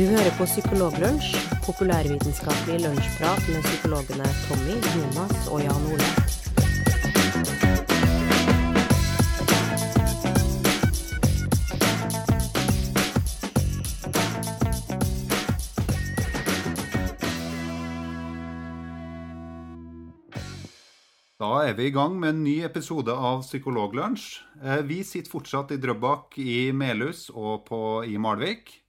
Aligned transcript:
Du 0.00 0.06
hører 0.08 0.32
på 0.38 0.46
Psykologlunsj, 0.48 1.34
populærvitenskapelig 1.66 2.78
lunsjprat 2.80 3.42
med 3.52 3.66
psykologene 3.66 4.28
Tommy, 4.46 4.78
Jonas 4.94 5.50
og 5.52 5.60
Jan 5.60 5.84
Ole. 5.92 6.06
Da 21.36 21.52
er 21.68 21.76
vi 21.76 21.90
i 21.90 21.92
gang 21.92 22.16
med 22.16 22.38
en 22.38 22.44
ny 22.48 22.62
episode 22.64 23.12
av 23.12 23.44
Psykologlunsj. 23.44 24.40
Eh, 24.64 24.80
Vi 24.80 25.02
sitter 25.04 25.36
fortsatt 25.36 25.76
i 25.76 25.76
Drøbak, 25.76 26.38
i 26.40 26.72
Melhus 26.72 27.28
og 27.34 27.66
på, 27.68 28.04
i 28.08 28.16
Malvik. 28.16 28.79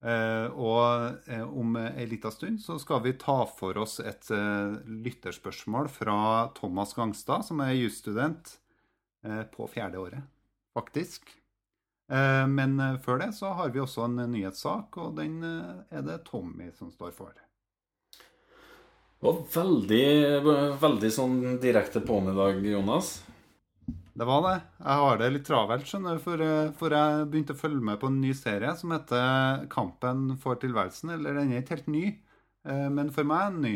Eh, 0.00 0.46
Og 0.56 1.28
eh, 1.28 1.44
om 1.44 1.76
ei 1.76 2.06
lita 2.08 2.30
stund 2.32 2.62
så 2.64 2.78
skal 2.80 3.02
vi 3.04 3.18
ta 3.20 3.42
for 3.44 3.76
oss 3.82 3.98
et 4.00 4.30
eh, 4.32 4.78
lytterspørsmål 5.04 5.90
fra 5.92 6.16
Thomas 6.56 6.94
Gangstad, 6.96 7.44
som 7.44 7.60
er 7.64 7.76
jusstudent 7.76 8.56
på 9.52 9.66
fjerde 9.68 9.98
året, 10.00 10.22
faktisk. 10.72 11.26
Men 12.08 12.78
før 13.04 13.18
det 13.20 13.26
så 13.36 13.50
har 13.52 13.68
vi 13.68 13.82
også 13.82 14.06
en 14.06 14.16
nyhetssak, 14.32 14.96
og 14.96 15.18
den 15.18 15.42
er 15.44 16.06
det 16.06 16.22
Tommy 16.24 16.70
som 16.72 16.88
står 16.88 17.12
for. 17.12 17.34
Det 19.20 19.34
veldig, 19.52 20.80
veldig 20.80 21.10
sånn 21.12 21.36
direkte 21.60 22.00
på'n 22.00 22.32
i 22.32 22.36
dag, 22.38 22.64
Jonas. 22.64 23.12
Det 24.20 24.26
var 24.28 24.42
det. 24.44 24.56
Jeg 24.84 25.00
har 25.00 25.14
det 25.16 25.26
litt 25.32 25.46
travelt, 25.48 25.86
skjønner 25.88 26.18
du, 26.18 26.20
for, 26.20 26.42
eh, 26.44 26.72
for 26.76 26.92
jeg 26.92 27.28
begynte 27.32 27.54
å 27.56 27.56
følge 27.56 27.80
med 27.88 27.96
på 28.02 28.10
en 28.10 28.18
ny 28.20 28.34
serie 28.36 28.74
som 28.76 28.92
heter 28.92 29.62
Kampen 29.72 30.34
for 30.42 30.58
tilværelsen. 30.60 31.14
Eller 31.14 31.38
den 31.38 31.54
er 31.54 31.62
ikke 31.62 31.78
helt 31.78 31.88
ny, 31.88 32.02
eh, 32.68 32.88
men 32.92 33.08
for 33.16 33.24
meg 33.24 33.46
er 33.46 33.54
den 33.54 33.64
ny. 33.64 33.72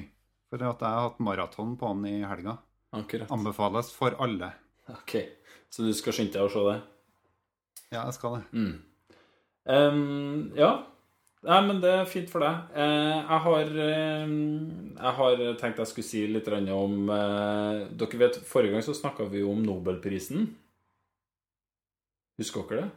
For 0.52 0.66
at 0.68 0.84
jeg 0.84 0.98
har 0.98 1.08
hatt 1.08 1.22
maraton 1.24 1.72
på 1.80 1.94
den 1.94 2.04
i 2.10 2.28
helga. 2.28 2.58
Akkurat. 2.92 3.32
Anbefales 3.32 3.88
for 3.96 4.18
alle. 4.20 4.50
Ok, 4.92 5.16
Så 5.72 5.88
du 5.88 5.94
skal 5.96 6.12
skynde 6.12 6.36
deg 6.36 6.44
å 6.44 6.52
se 6.52 6.66
det? 6.68 6.76
Ja, 7.94 8.04
jeg 8.04 8.18
skal 8.18 8.36
det. 8.36 8.44
Mm. 8.52 8.74
Um, 9.64 10.52
ja. 10.60 10.74
Nei, 11.44 11.58
men 11.66 11.80
det 11.82 11.90
er 11.92 12.06
fint 12.08 12.30
for 12.32 12.40
deg. 12.40 12.70
Eh, 12.72 13.18
jeg, 13.18 13.40
har, 13.46 13.72
eh, 13.84 14.30
jeg 14.96 15.12
har 15.18 15.42
tenkt 15.60 15.82
jeg 15.82 15.90
skulle 15.90 16.08
si 16.08 16.22
litt 16.30 16.48
om 16.72 17.10
eh, 17.12 17.82
Dere 18.00 18.20
vet, 18.22 18.38
Forrige 18.48 18.72
gang 18.72 18.84
så 18.86 18.94
snakka 18.96 19.26
vi 19.28 19.42
jo 19.42 19.50
om 19.52 19.60
Nobelprisen. 19.64 20.46
Husker 22.40 22.64
dere 22.70 22.86
det? 22.86 22.90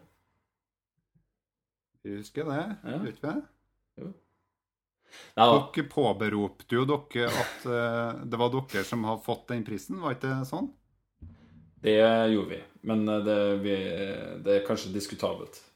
Vi 2.08 2.16
husker 2.22 2.48
det, 2.48 2.64
Ja. 2.88 2.98
vet 3.04 3.20
vi 3.22 3.28
det? 3.28 4.10
Dere 5.36 5.88
påberopte 5.92 6.80
jo 6.80 6.88
dere 6.88 7.28
at 7.28 7.68
det 8.24 8.40
var 8.40 8.54
dere 8.54 8.84
som 8.88 9.04
har 9.08 9.20
fått 9.24 9.50
den 9.52 9.68
prisen, 9.68 10.00
var 10.00 10.16
ikke 10.16 10.32
det 10.32 10.48
sånn? 10.48 10.72
Det 11.84 12.00
gjorde 12.32 12.56
vi, 12.56 12.62
men 12.90 13.04
det, 13.28 13.38
vi, 13.62 13.76
det 14.44 14.56
er 14.56 14.66
kanskje 14.68 14.96
diskutabelt. 14.96 15.67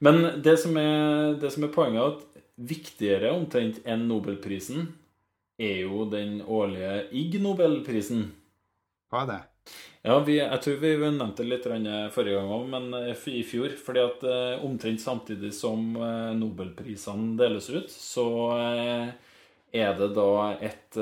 Men 0.00 0.42
det 0.44 0.56
som 0.62 0.76
er, 0.80 1.36
det 1.40 1.52
som 1.54 1.66
er 1.66 1.74
poenget, 1.74 2.00
er 2.00 2.16
at 2.16 2.42
viktigere 2.70 3.32
omtrent 3.32 3.80
enn 3.88 4.06
Nobelprisen 4.08 4.90
er 5.60 5.84
jo 5.84 6.06
den 6.08 6.40
årlige 6.42 7.06
Ig 7.16 7.40
Nobelprisen. 7.42 8.30
Hva 9.10 9.24
er 9.24 9.30
det? 9.30 9.40
Ja, 10.00 10.14
vi, 10.24 10.38
jeg 10.38 10.60
tror 10.64 10.78
vi 10.80 10.90
nevnte 11.02 11.44
det 11.44 11.50
litt 11.50 11.66
forrige 12.14 12.38
gang 12.38 12.52
òg, 12.56 12.62
men 12.72 12.94
eh, 12.96 13.24
i 13.28 13.42
fjor. 13.44 13.74
fordi 13.76 14.00
at 14.00 14.22
eh, 14.24 14.64
omtrent 14.64 15.02
samtidig 15.02 15.52
som 15.52 15.92
eh, 15.96 16.30
nobelprisene 16.38 17.36
deles 17.36 17.68
ut, 17.68 17.92
så 17.92 18.26
er 19.70 19.92
det 19.98 20.08
da 20.16 20.30
et 20.64 20.96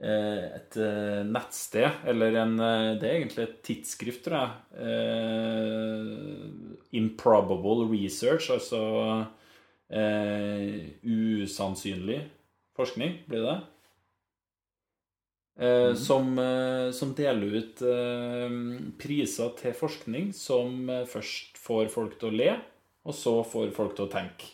et 0.00 0.76
eh, 0.80 1.20
nettsted, 1.28 1.90
eller 2.08 2.38
en 2.40 2.54
eh, 2.64 2.98
Det 3.00 3.08
er 3.08 3.18
egentlig 3.18 3.44
et 3.46 3.58
tidsskrift, 3.66 4.24
tror 4.24 4.38
jeg. 4.38 4.50
Eh, 4.86 5.98
Improbable 6.96 7.84
Research, 7.90 8.50
altså 8.50 8.80
eh, 9.92 10.96
usannsynlig 11.04 12.22
forskning, 12.76 13.20
blir 13.28 13.44
det? 13.44 13.58
Mm. 15.60 15.96
som, 15.96 16.38
eh, 16.38 16.90
som 16.90 17.10
deler 17.12 17.58
ut 17.60 17.82
eh, 17.84 18.52
priser 18.96 19.50
til 19.58 19.74
forskning 19.76 20.30
som 20.32 20.88
eh, 20.88 21.02
først 21.04 21.60
får 21.60 21.90
folk 21.92 22.14
til 22.16 22.30
å 22.30 22.38
le, 22.38 22.54
og 23.04 23.12
så 23.12 23.34
får 23.44 23.74
folk 23.76 23.92
til 23.98 24.06
å 24.06 24.12
tenke. 24.14 24.48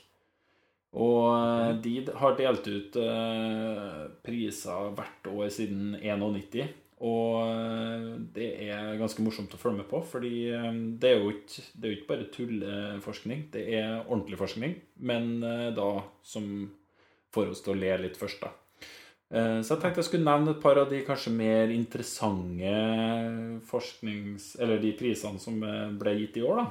Og 0.96 1.28
eh, 1.36 1.70
de 1.84 1.94
har 2.16 2.36
delt 2.38 2.66
ut 2.66 2.98
eh, 3.00 4.02
priser 4.24 4.90
hvert 4.96 5.30
år 5.30 5.48
siden 5.52 5.96
91. 6.00 6.70
Og 7.04 7.42
eh, 7.44 8.06
det 8.36 8.48
er 8.70 8.96
ganske 9.00 9.24
morsomt 9.24 9.52
å 9.52 9.60
følge 9.60 9.82
med 9.82 9.90
på, 9.90 10.00
fordi 10.08 10.34
det 10.96 11.10
er 11.10 11.20
jo 11.20 11.34
ikke, 11.34 11.64
det 11.74 11.88
er 11.88 11.92
jo 11.92 11.98
ikke 11.98 12.12
bare 12.12 12.28
tulleforskning. 12.36 13.48
Det 13.52 13.64
er 13.76 13.90
ordentlig 14.06 14.40
forskning, 14.40 14.78
men 15.10 15.34
da 15.76 15.90
som 16.24 16.70
får 17.34 17.52
oss 17.52 17.60
til 17.64 17.74
å 17.74 17.80
le 17.82 17.98
litt 18.06 18.16
først, 18.16 18.46
da. 18.46 18.54
Så 19.26 19.74
jeg 19.74 19.80
tenkte 19.82 19.98
jeg 19.98 20.06
skulle 20.06 20.28
nevne 20.28 20.52
et 20.54 20.60
par 20.62 20.78
av 20.78 20.86
de 20.86 21.00
kanskje 21.02 21.32
mer 21.34 21.72
interessante 21.74 22.70
forsknings... 23.66 24.52
Eller 24.62 24.78
de 24.78 24.92
prisene 24.96 25.42
som 25.42 25.58
ble 25.98 26.12
gitt 26.20 26.38
i 26.38 26.44
år, 26.46 26.62
da. 26.62 26.66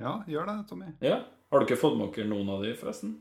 Ja, 0.00 0.12
gjør 0.30 0.46
det, 0.46 0.56
Tommy. 0.70 0.92
Ja. 1.02 1.18
Har 1.50 1.60
du 1.60 1.66
ikke 1.66 1.80
fått 1.80 1.98
med 1.98 2.12
dere 2.14 2.30
noen 2.30 2.50
av 2.54 2.62
de, 2.62 2.76
forresten? 2.78 3.16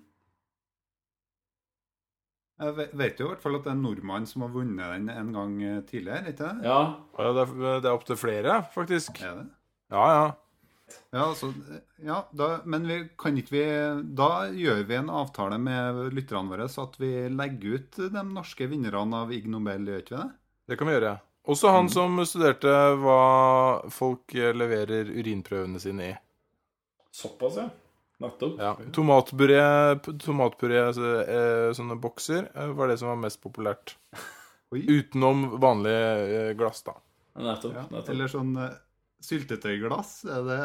Jeg 2.59 2.89
vet 2.99 3.21
jo 3.21 3.29
i 3.29 3.31
hvert 3.31 3.41
fall 3.41 3.55
at 3.55 3.63
det 3.65 3.71
er 3.71 3.77
en 3.77 3.85
nordmann 3.87 4.27
som 4.27 4.43
har 4.43 4.51
vunnet 4.51 4.91
den 4.91 5.07
en 5.13 5.31
gang 5.31 5.55
eh, 5.63 5.79
tidligere, 5.87 6.33
ikke 6.33 6.43
det? 6.43 6.67
Ja. 6.67 6.81
Ja, 7.15 7.31
det 7.37 7.45
er, 7.45 7.55
det 7.79 7.87
er 7.87 7.95
opptil 7.95 8.19
flere, 8.19 8.59
faktisk. 8.73 9.21
Er 9.23 9.37
det? 9.39 9.47
Ja, 9.95 10.05
ja. 10.11 10.27
Ja, 11.13 11.23
altså, 11.23 11.51
ja 12.01 12.19
da, 12.33 12.49
men 12.65 12.87
vi 12.89 12.95
kan 13.17 13.37
ikke 13.37 13.53
vi 13.53 13.63
Da 14.17 14.47
gjør 14.49 14.79
vi 14.89 14.95
en 14.97 15.11
avtale 15.13 15.59
med 15.61 15.99
lytterne 16.17 16.49
våre, 16.49 16.65
så 16.69 16.87
at 16.87 16.97
vi 17.01 17.11
legger 17.29 17.77
ut 17.77 17.99
de 18.09 18.23
norske 18.25 18.65
vinnerne 18.69 19.23
av 19.23 19.33
Ig 19.33 19.45
Nobel, 19.49 19.85
gjør 19.85 20.03
ikke 20.03 20.15
vi 20.15 20.21
det? 20.21 20.29
Det 20.69 20.77
kan 20.79 20.89
vi 20.89 20.97
gjøre. 20.97 21.17
Også 21.49 21.71
han 21.73 21.87
som 21.89 22.19
studerte 22.29 22.73
hva 23.01 23.21
folk 23.93 24.33
leverer 24.35 25.09
urinprøvene 25.15 25.81
sine 25.81 26.09
i. 26.11 26.17
Såpass, 27.15 27.57
ja. 27.57 27.69
Nettopp. 28.19 28.59
Ja. 28.59 28.73
Tomatpuré, 28.95 29.61
tomatpuré 30.19 30.81
eh, 30.89 31.69
sånne 31.75 31.95
bokser 32.03 32.49
eh, 32.51 32.73
var 32.75 32.91
det 32.91 32.97
som 32.99 33.13
var 33.13 33.21
mest 33.21 33.39
populært. 33.43 33.95
Oi. 34.75 34.83
Utenom 34.83 35.45
vanlige 35.61 36.09
eh, 36.25 36.51
glass, 36.59 36.83
da. 36.87 36.97
Nettopp. 37.39 37.77
Ja. 37.77 37.85
nettopp. 37.87 38.11
Eller 38.11 38.31
sånn 38.31 38.51
syltetøyglass. 39.23 40.11
Det, 40.27 40.59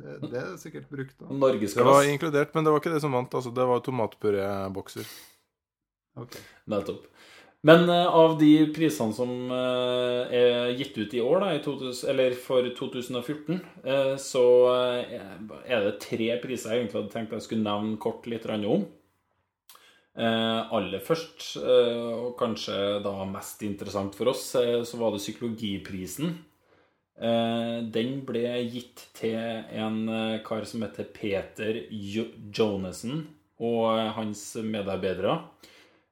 det, 0.00 0.16
det 0.32 0.40
er 0.42 0.50
sikkert 0.58 0.90
brukt 0.90 1.14
da. 1.22 1.30
Det 1.30 1.86
var 1.86 2.10
inkludert, 2.10 2.52
men 2.54 2.66
det 2.66 2.74
var 2.74 2.82
ikke 2.82 2.94
det 2.94 3.02
som 3.04 3.14
vant. 3.14 3.38
altså 3.38 3.54
Det 3.54 3.66
var 3.70 3.86
tomatpurébokser. 3.86 5.14
Ok. 6.22 6.38
Nettopp. 6.72 7.06
Men 7.66 7.88
eh, 7.88 8.06
av 8.06 8.38
de 8.38 8.50
prisene 8.74 9.14
som 9.16 9.30
eh, 9.50 10.34
er 10.38 10.74
gitt 10.78 10.98
ut 10.98 11.14
i 11.16 11.22
år, 11.22 11.40
da, 11.42 11.48
i 11.56 11.62
2000, 11.64 12.10
eller 12.12 12.36
for 12.38 12.68
2014, 12.78 13.58
eh, 13.82 14.12
så 14.22 14.44
er 14.70 15.86
det 15.86 15.96
tre 16.04 16.28
priser 16.42 16.74
jeg 16.74 16.84
egentlig 16.84 17.00
hadde 17.00 17.14
tenkt 17.16 17.34
jeg 17.34 17.46
skulle 17.48 17.66
nevne 17.66 17.98
kort 18.02 18.28
litt 18.30 18.46
om. 18.46 18.86
Aller 20.16 21.02
først, 21.04 21.58
og 21.60 22.30
kanskje 22.40 22.76
da 23.04 23.26
mest 23.28 23.60
interessant 23.66 24.14
for 24.16 24.30
oss, 24.30 24.46
så 24.56 24.96
var 24.96 25.12
det 25.12 25.20
psykologiprisen. 25.20 26.30
Den 27.92 28.14
ble 28.24 28.46
gitt 28.64 29.02
til 29.18 29.36
en 29.36 29.98
kar 30.46 30.64
som 30.64 30.86
heter 30.86 31.10
Peter 31.12 31.82
jo 31.92 32.30
Jonassen 32.48 33.26
og 33.60 33.92
hans 34.16 34.46
medarbeidere. 34.64 35.36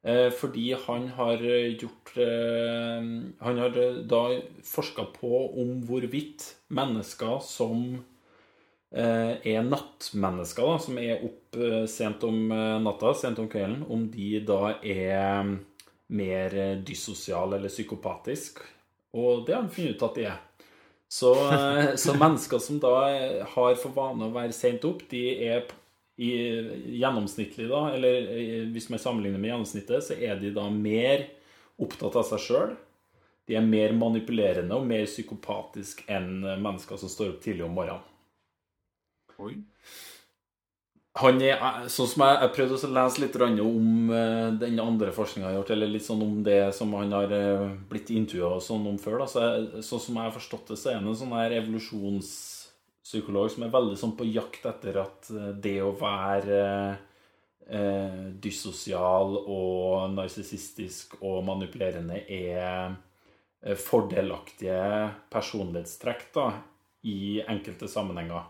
Eh, 0.04 0.28
fordi 0.36 0.74
han 0.86 1.06
har 1.16 1.40
gjort 1.80 2.10
eh, 2.20 3.04
Han 3.40 3.58
har 3.62 3.78
eh, 3.80 4.02
da 4.04 4.24
forska 4.68 5.06
på 5.14 5.38
om 5.62 5.78
hvorvidt 5.88 6.44
mennesker 6.68 7.38
som 7.40 7.86
eh, 8.92 9.40
er 9.40 9.64
nattmennesker, 9.64 10.66
da, 10.68 10.82
som 10.84 10.98
er 11.00 11.24
opp 11.24 11.56
eh, 11.56 11.86
sent 11.88 12.26
om 12.28 12.52
eh, 12.52 12.76
natta, 12.84 13.14
sent 13.16 13.40
om 13.40 13.48
kvelden, 13.48 13.86
om 13.88 14.04
de 14.12 14.42
da 14.44 14.74
er 14.82 15.54
mer 16.12 16.54
eh, 16.54 16.82
eller 16.84 17.68
psykopatisk. 17.68 18.60
Og 19.14 19.46
det 19.46 19.54
har 19.54 19.62
han 19.62 19.70
funnet 19.70 19.96
ut 19.96 20.02
at 20.02 20.18
de 20.18 20.26
er. 20.28 20.42
Så, 21.08 21.32
eh, 21.48 21.94
så 21.96 22.14
mennesker 22.24 22.58
som 22.58 22.80
da 22.82 22.94
eh, 23.08 23.40
har 23.56 23.80
for 23.80 23.96
vane 23.96 24.28
å 24.28 24.34
være 24.34 24.52
sent 24.52 24.84
opp, 24.84 25.04
de 25.10 25.24
er 25.48 25.64
i 26.16 26.30
gjennomsnittlig, 27.00 27.68
da, 27.70 27.88
eller 27.94 28.28
eh, 28.36 28.62
hvis 28.70 28.88
man 28.92 29.02
sammenligner 29.02 29.40
med 29.40 29.50
gjennomsnittet, 29.50 30.06
så 30.06 30.14
er 30.14 30.38
de 30.38 30.52
da 30.54 30.68
mer 30.70 31.26
opptatt 31.82 32.20
av 32.20 32.26
seg 32.28 32.44
sjøl. 32.44 32.74
De 33.48 33.58
er 33.58 33.66
mer 33.66 33.92
manipulerende 33.98 34.76
og 34.78 34.86
mer 34.88 35.04
psykopatisk 35.08 36.04
enn 36.08 36.38
mennesker 36.46 37.00
som 37.00 37.10
står 37.10 37.34
opp 37.34 37.42
tidlig 37.44 37.66
om 37.66 37.74
morgenen. 37.76 38.06
Oi. 39.42 39.56
Han 41.18 41.42
er, 41.42 41.58
eh, 41.58 41.82
sånn 41.90 42.10
som 42.10 42.24
jeg, 42.26 42.38
jeg 42.44 42.54
prøvde 42.54 42.78
å 42.78 42.94
lese 42.94 43.22
litt 43.22 43.36
om 43.42 44.14
eh, 44.14 44.48
den 44.62 44.80
andre 44.82 45.10
forskninga 45.14 45.48
jeg 45.48 45.52
har 45.52 45.60
gjort, 45.60 45.74
eller 45.74 45.94
litt 45.96 46.06
sånn 46.06 46.22
om 46.22 46.40
det 46.46 46.62
som 46.78 46.94
han 46.94 47.14
har 47.14 47.38
blitt 47.90 48.14
intervjua 48.14 48.62
sånn 48.62 48.86
om 48.86 49.02
før. 49.02 49.24
da, 49.24 49.30
så 49.30 49.46
jeg, 49.48 49.84
Sånn 49.86 50.06
som 50.06 50.18
jeg 50.18 50.30
har 50.30 50.38
forstått 50.38 50.70
det, 50.70 50.78
så 50.78 50.94
er 50.94 51.02
det 51.02 51.10
en 51.10 51.22
sånn 51.26 51.34
her 51.34 51.58
evolusjonspsykolog 53.04 53.50
som 53.50 53.64
er 53.64 53.72
veldig 53.72 53.96
sånn 53.98 54.16
på 54.16 54.24
jakt 54.32 54.64
etter 54.66 54.96
at 55.02 55.30
eh, 55.30 55.52
det 55.60 55.82
å 55.82 55.92
være 55.92 56.96
eh, 57.68 58.32
dyssosial 58.40 59.36
og 59.46 60.14
narsissistisk 60.14 61.20
og 61.22 61.44
manipulerende 61.44 62.24
er 62.28 62.96
eh, 63.62 63.76
fordelaktige 63.76 65.10
personlighetstrekk 65.30 66.32
da, 66.34 66.50
i 67.04 67.42
enkelte 67.46 67.88
sammenhenger. 67.88 68.44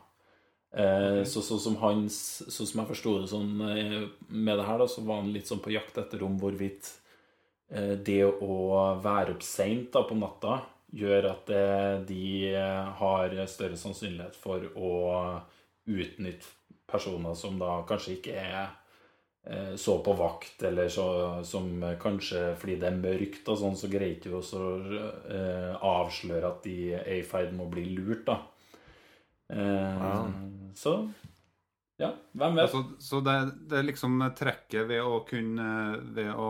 Eh, 0.74 1.24
så, 1.24 1.42
så 1.42 1.58
som 1.58 1.76
hans, 1.82 2.42
så 2.48 2.66
som 2.66 2.80
jeg 2.80 2.90
forsto 2.90 3.18
det 3.20 3.30
sånn 3.30 3.50
med 3.58 4.58
det 4.58 4.66
her, 4.66 4.78
da, 4.78 4.86
så 4.86 5.02
var 5.02 5.22
han 5.22 5.32
litt 5.32 5.48
sånn 5.48 5.62
på 5.62 5.74
jakt 5.74 5.98
etter 5.98 6.22
om 6.22 6.38
hvorvidt 6.38 6.92
eh, 7.70 7.98
det 7.98 8.22
å 8.24 9.00
være 9.02 9.34
opp 9.34 9.42
seint 9.42 9.94
på 9.94 10.18
natta 10.18 10.62
gjør 10.94 11.28
at 11.32 11.50
eh, 11.50 11.96
de 12.06 12.54
eh, 12.54 12.94
har 13.00 13.34
større 13.50 13.78
sannsynlighet 13.78 14.36
for 14.38 14.64
å 14.78 14.94
utnytte 15.90 16.46
personer 16.88 17.34
som 17.36 17.58
da 17.58 17.80
kanskje 17.88 18.18
ikke 18.18 18.36
er 18.38 18.60
eh, 19.48 19.74
så 19.80 19.98
på 20.04 20.14
vakt, 20.18 20.62
eller 20.68 20.88
så, 20.92 21.06
som 21.46 21.82
kanskje 22.00 22.46
fordi 22.60 22.78
det 22.80 22.90
er 22.90 23.02
mørkt 23.02 23.50
og 23.50 23.60
sånn, 23.60 23.78
så 23.78 23.90
greier 23.92 24.16
ikke 24.16 24.36
også 24.38 24.62
å 24.64 25.90
avsløre 25.90 26.50
at 26.50 26.64
de 26.66 26.78
er 27.00 27.14
i 27.18 27.26
ferd 27.26 27.54
med 27.56 27.66
å 27.66 27.72
bli 27.72 27.88
lurt, 27.96 28.26
da. 28.28 28.40
Ja. 29.54 30.14
Så 30.74 30.94
ja, 32.00 32.08
hvem 32.32 32.56
vet? 32.56 32.64
Altså, 32.64 32.80
så 32.98 33.20
det, 33.22 33.34
det 33.70 33.84
liksom 33.84 34.16
trekket 34.34 34.88
ved 34.88 35.04
å 35.04 35.20
kunne 35.28 35.66
Ved 36.16 36.32
å 36.32 36.48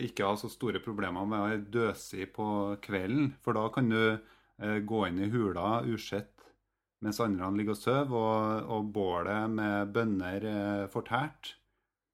ikke 0.00 0.26
ha 0.28 0.36
så 0.38 0.50
store 0.50 0.80
problemer 0.84 1.26
med 1.28 1.42
å 1.42 1.62
døse 1.74 2.22
i 2.22 2.28
på 2.30 2.46
kvelden. 2.84 3.32
For 3.44 3.56
da 3.58 3.66
kan 3.74 3.90
du 3.92 4.00
eh, 4.02 4.78
gå 4.86 5.06
inn 5.08 5.20
i 5.22 5.30
hula 5.32 5.82
usett 5.88 6.30
mens 7.02 7.18
andre 7.22 7.48
ligger 7.58 7.74
og 7.74 7.80
sover, 7.80 8.12
og, 8.14 8.68
og 8.70 8.90
bålet 8.94 9.50
med 9.50 9.90
bønner 9.94 10.44
eh, 10.46 10.84
fortært, 10.92 11.56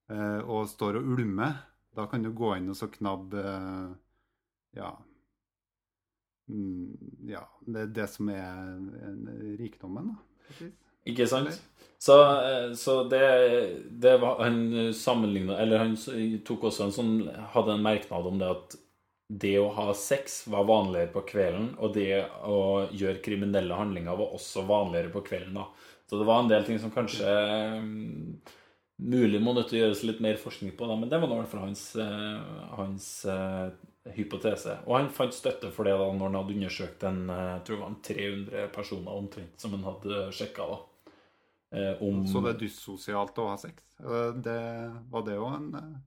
eh, 0.09 0.41
og 0.41 0.69
står 0.71 1.01
og 1.01 1.11
ulmer. 1.13 1.59
Da 1.97 2.07
kan 2.09 2.25
du 2.25 2.31
gå 2.33 2.55
inn 2.57 2.71
og 2.73 2.79
så 2.79 2.91
knabbe 2.93 3.45
eh, 3.45 3.93
Ja. 4.79 4.95
Mm, 6.49 6.97
ja, 7.29 7.43
det 7.69 7.81
er 7.83 7.91
det 7.99 8.07
som 8.09 8.31
er 8.33 8.79
eh, 8.97 9.57
rikdommen, 9.61 10.15
da. 10.15 10.47
vis. 10.57 10.88
Ikke 11.09 11.27
sant? 11.31 11.57
Så, 11.99 12.19
eh, 12.23 12.73
så 12.79 13.01
det, 13.11 13.25
det 13.91 14.13
var 14.23 14.37
Han 14.45 14.93
sammenligna 14.95 15.57
Eller 15.59 15.81
han 15.83 15.97
tok 16.47 16.69
også 16.69 16.85
en 16.85 16.93
sånn 16.95 17.15
Hadde 17.57 17.75
en 17.75 17.83
merknad 17.83 18.29
om 18.31 18.39
det 18.39 18.53
at 18.53 18.77
det 19.29 19.59
å 19.61 19.69
ha 19.77 19.93
sex 19.93 20.47
var 20.49 20.65
vanligere 20.65 21.11
på 21.13 21.21
kvelden, 21.29 21.75
og 21.77 21.93
det 21.93 22.23
å 22.49 22.89
gjøre 22.97 23.21
kriminelle 23.21 23.77
handlinger 23.77 24.17
var 24.17 24.33
også 24.39 24.63
vanligere 24.65 25.13
på 25.13 25.21
kvelden. 25.27 25.59
da. 25.61 25.67
Så 26.09 26.17
det 26.17 26.25
var 26.25 26.41
en 26.41 26.49
del 26.49 26.65
ting 26.65 26.79
som 26.81 26.95
kanskje 26.95 27.35
mm, 27.85 28.39
mulig 29.05 29.43
må 29.45 29.53
nødt 29.53 29.69
til 29.69 29.83
å 29.83 29.83
gjøres 29.83 30.07
litt 30.09 30.25
mer 30.25 30.41
forskning 30.41 30.73
på, 30.79 30.89
da, 30.89 30.97
men 30.97 31.13
det 31.13 31.21
var 31.21 31.29
i 31.29 31.43
hvert 31.43 31.53
fall 31.53 31.67
hans, 31.67 31.85
eh, 32.01 32.65
hans 32.79 33.11
uh, 33.29 33.69
hypotese. 34.17 34.79
Og 34.89 34.97
han 34.97 35.13
fant 35.13 35.37
støtte 35.37 35.75
for 35.77 35.85
det 35.85 35.99
da 36.01 36.09
når 36.09 36.31
han 36.31 36.41
hadde 36.41 36.57
undersøkt 36.57 37.05
en, 37.11 37.27
jeg 37.29 37.65
tror 37.67 37.77
det 37.77 37.83
var 37.85 37.93
en 37.93 38.03
300 38.09 38.71
personer 38.73 39.21
omtrent 39.21 39.61
som 39.61 39.77
han 39.77 39.85
hadde 39.91 40.31
sjekka. 40.41 40.73
da. 40.73 40.81
Eh, 41.71 42.03
om 42.03 42.23
Så 42.27 42.41
det 42.41 42.55
er 42.55 42.63
dyssosialt 42.63 43.39
å 43.43 43.51
ha 43.51 43.57
sex? 43.61 43.83
Eh, 44.01 44.31
Det, 44.41 44.61
var 45.13 45.27
det 45.27 45.35
jo 45.37 45.49
en 45.53 45.67
eh, 45.77 45.99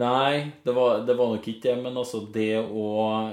Nei, 0.00 0.52
det 0.62 0.72
var, 0.74 1.04
det 1.06 1.14
var 1.18 1.32
nok 1.32 1.46
ikke 1.50 1.68
det, 1.68 1.76
men 1.82 1.98
altså 1.98 2.24
det 2.30 2.58
å 2.58 2.88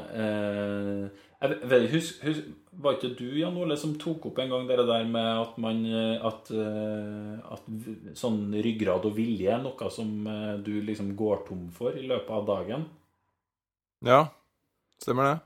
eh, 0.09 1.23
jeg 1.37 1.57
vet, 1.69 1.83
husk, 1.91 2.21
husk, 2.25 2.47
Var 2.81 2.95
ikke 2.97 3.11
du, 3.17 3.27
Jan 3.37 3.57
Ole, 3.61 3.77
som 3.77 3.93
tok 3.97 4.29
opp 4.29 4.39
en 4.41 4.53
gang 4.53 4.69
det 4.69 4.85
der 4.85 5.05
med 5.09 5.27
at 5.41 5.57
man 5.61 5.83
At, 6.29 6.49
at 6.53 7.67
sånn 8.17 8.39
ryggrad 8.53 9.05
og 9.05 9.17
vilje 9.17 9.51
er 9.53 9.61
noe 9.61 9.91
som 9.93 10.13
du 10.65 10.71
liksom 10.85 11.13
går 11.17 11.45
tom 11.49 11.67
for 11.73 11.97
i 11.97 12.05
løpet 12.09 12.33
av 12.33 12.47
dagen? 12.49 12.87
Ja, 14.05 14.23
stemmer 15.01 15.29
det. 15.29 15.37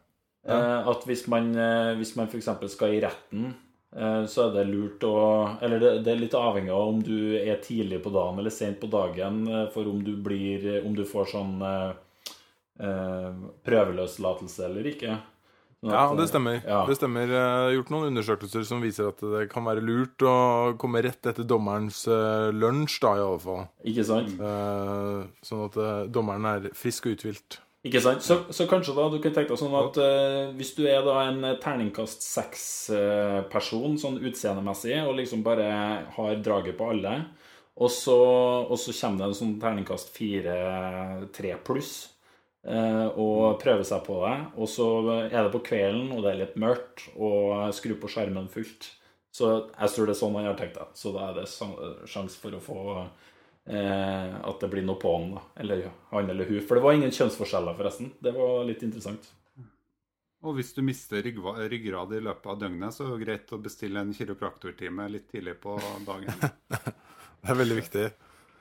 Ja. 0.47 0.59
Eh, 0.59 0.87
at 0.91 1.03
hvis 1.07 1.25
man, 1.31 1.51
hvis 1.99 2.15
man 2.19 2.31
f.eks. 2.31 2.49
skal 2.71 2.95
i 2.95 3.03
retten, 3.03 3.51
så 3.91 4.45
er 4.45 4.53
det 4.55 4.61
lurt 4.69 5.03
å 5.03 5.15
Eller 5.59 5.81
det, 5.81 5.89
det 6.05 6.13
er 6.13 6.21
litt 6.21 6.35
avhengig 6.37 6.71
av 6.71 6.93
om 6.93 7.01
du 7.03 7.35
er 7.35 7.57
tidlig 7.59 7.97
på 8.03 8.13
dagen 8.13 8.39
eller 8.39 8.53
sent 8.53 8.79
på 8.79 8.87
dagen, 8.87 9.41
eh, 9.49 9.65
for 9.73 9.89
om 9.91 9.99
du 10.03 10.13
blir 10.15 10.85
Om 10.85 10.95
du 10.95 11.03
får 11.07 11.27
sånn 11.33 11.57
eh, 11.67 11.91
eh, 12.87 13.43
prøveløslatelse 13.67 14.63
eller 14.69 14.87
ikke. 14.93 15.17
Sånn 15.81 15.95
Ja, 15.95 16.03
det 16.13 16.27
eh, 16.27 16.29
stemmer. 16.29 16.61
Ja. 16.61 16.83
Det 16.85 16.95
stemmer. 16.99 17.31
Jeg 17.33 17.55
har 17.57 17.71
gjort 17.73 17.91
noen 17.93 18.11
undersøkelser 18.11 18.65
som 18.69 18.83
viser 18.85 19.09
at 19.09 19.23
det 19.33 19.47
kan 19.51 19.65
være 19.65 19.81
lurt 19.81 20.21
å 20.23 20.35
komme 20.81 21.01
rett 21.01 21.25
etter 21.31 21.47
dommerens 21.47 22.03
eh, 22.07 22.51
lunsj, 22.53 22.99
da, 23.01 23.15
i 23.17 23.25
alle 23.25 23.41
fall. 23.41 23.65
Ikke 23.89 24.05
sant? 24.05 24.35
Eh, 24.37 25.19
sånn 25.47 25.65
at 25.65 25.79
eh, 25.81 26.05
dommeren 26.13 26.47
er 26.51 26.71
frisk 26.77 27.09
og 27.09 27.17
uthvilt. 27.17 27.59
Ikke 27.87 28.01
sant? 28.03 28.21
Så, 28.21 28.37
så 28.53 28.67
kanskje 28.69 28.93
da 28.93 29.07
du 29.09 29.17
kunne 29.17 29.33
tenkt 29.33 29.49
deg 29.49 29.57
sånn 29.57 29.73
at 29.73 29.97
uh, 29.97 30.51
hvis 30.57 30.75
du 30.77 30.83
er 30.85 31.01
da 31.05 31.15
en 31.25 31.41
terningkast 31.63 32.21
seks-person 32.21 33.97
sånn 33.97 34.19
utseendemessig, 34.21 34.99
og 35.01 35.17
liksom 35.17 35.41
bare 35.45 35.71
har 36.13 36.43
draget 36.45 36.77
på 36.77 36.91
alle, 36.93 37.15
og 37.81 37.89
så, 37.89 38.17
og 38.67 38.77
så 38.77 38.93
kommer 38.93 39.23
det 39.23 39.29
en 39.31 39.39
sånn 39.39 39.59
terningkast 39.61 40.11
fire-tre 40.13 41.55
pluss, 41.65 41.93
eh, 42.67 43.07
og 43.15 43.57
prøver 43.63 43.87
seg 43.87 44.03
på 44.05 44.19
det, 44.25 44.35
og 44.59 44.69
så 44.69 44.87
er 45.23 45.37
det 45.39 45.53
på 45.55 45.63
kvelden, 45.71 46.11
og 46.13 46.21
det 46.21 46.33
er 46.33 46.41
litt 46.43 46.59
mørkt, 46.61 47.07
og 47.15 47.71
skrur 47.73 47.97
på 48.03 48.11
skjermen 48.11 48.51
fullt. 48.51 48.91
Så 49.31 49.49
jeg 49.71 49.93
tror 49.95 50.09
det 50.09 50.13
er 50.13 50.19
sånn 50.19 50.35
han 50.37 50.49
har 50.49 50.59
tenkt 50.59 50.77
det. 50.77 50.89
Så 50.99 51.13
da 51.15 51.29
er 51.29 51.39
det 51.39 51.47
sjanse 52.11 52.35
for 52.37 52.53
å 52.53 52.61
få 52.61 52.81
eh, 53.67 54.33
at 54.41 54.63
det 54.63 54.69
blir 54.71 54.85
noe 54.87 54.99
på 55.01 55.11
han, 55.17 55.29
da. 55.35 55.43
Eller 55.63 55.85
han 56.11 56.29
eller 56.29 56.49
hun. 56.49 56.61
For 56.67 56.77
det 56.77 56.85
var 56.85 56.97
ingen 56.97 57.13
kjønnsforskjeller, 57.15 57.77
forresten. 57.77 58.13
Det 58.19 58.33
var 58.35 58.65
litt 58.69 58.83
interessant. 58.87 59.29
Og 60.41 60.57
hvis 60.57 60.71
du 60.73 60.81
mister 60.81 61.21
ryggrad 61.21 62.15
i 62.17 62.21
løpet 62.25 62.47
av 62.49 62.61
døgnet, 62.63 62.95
så 62.95 63.05
er 63.05 63.11
det 63.13 63.25
greit 63.25 63.51
å 63.53 63.59
bestille 63.61 64.01
en 64.01 64.13
kiropraktortime 64.17 65.05
litt 65.13 65.27
tidlig 65.29 65.59
på 65.61 65.77
dagen. 66.07 66.33
Det 67.41 67.49
er 67.49 67.57
veldig 67.57 67.75
viktig. 67.79 68.01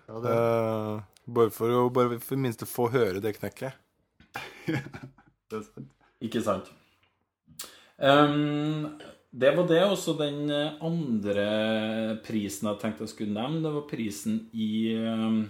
Ja, 0.08 0.20
det, 0.24 0.30
uh, 0.32 1.24
bare 1.28 1.50
for 1.52 1.74
å 1.76 1.80
bare 1.92 2.16
for 2.24 2.40
minst 2.40 2.62
å 2.64 2.68
få 2.68 2.86
høre 2.88 3.20
det 3.20 3.34
knekket. 3.36 3.76
det 4.72 5.58
er 5.58 5.66
sant. 5.66 5.90
Ikke 6.24 6.40
sant? 6.44 6.70
Ehm, 8.00 8.88
det 9.30 9.50
var 9.56 9.66
det. 9.68 9.82
Også 9.86 10.16
den 10.18 10.50
eh, 10.50 10.76
andre 10.82 12.18
prisen 12.26 12.70
jeg 12.70 12.80
tenkte 12.82 13.06
jeg 13.06 13.14
skulle 13.14 13.36
nevne, 13.36 13.62
det 13.64 13.74
var 13.76 13.88
prisen 13.90 14.40
i 14.52 14.70
ehm, 14.98 15.42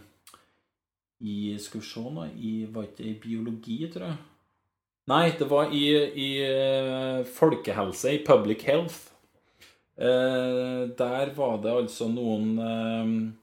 I 1.20 1.56
Skal 1.60 1.80
vi 1.80 1.87
se 1.87 2.02
nå 2.04 2.26
i, 2.37 2.52
Var 2.72 2.88
ikke 2.88 3.02
det 3.02 3.08
i 3.10 3.20
biologi, 3.22 3.78
tror 3.92 4.06
jeg? 4.10 4.18
Nei, 5.10 5.25
det 5.38 5.49
var 5.50 5.72
i, 5.75 5.84
i 6.22 6.30
eh, 6.44 7.25
folkehelse, 7.26 8.12
i 8.14 8.25
public 8.25 8.62
health. 8.68 9.10
Eh, 9.99 10.87
der 10.96 11.32
var 11.34 11.58
det 11.64 11.72
altså 11.72 12.06
noen 12.08 13.37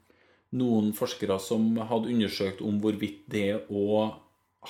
noen 0.56 0.94
forskere 0.96 1.36
som 1.44 1.76
hadde 1.90 2.14
undersøkt 2.14 2.62
om 2.64 2.78
hvorvidt 2.80 3.26
det 3.32 3.66
å 3.68 4.14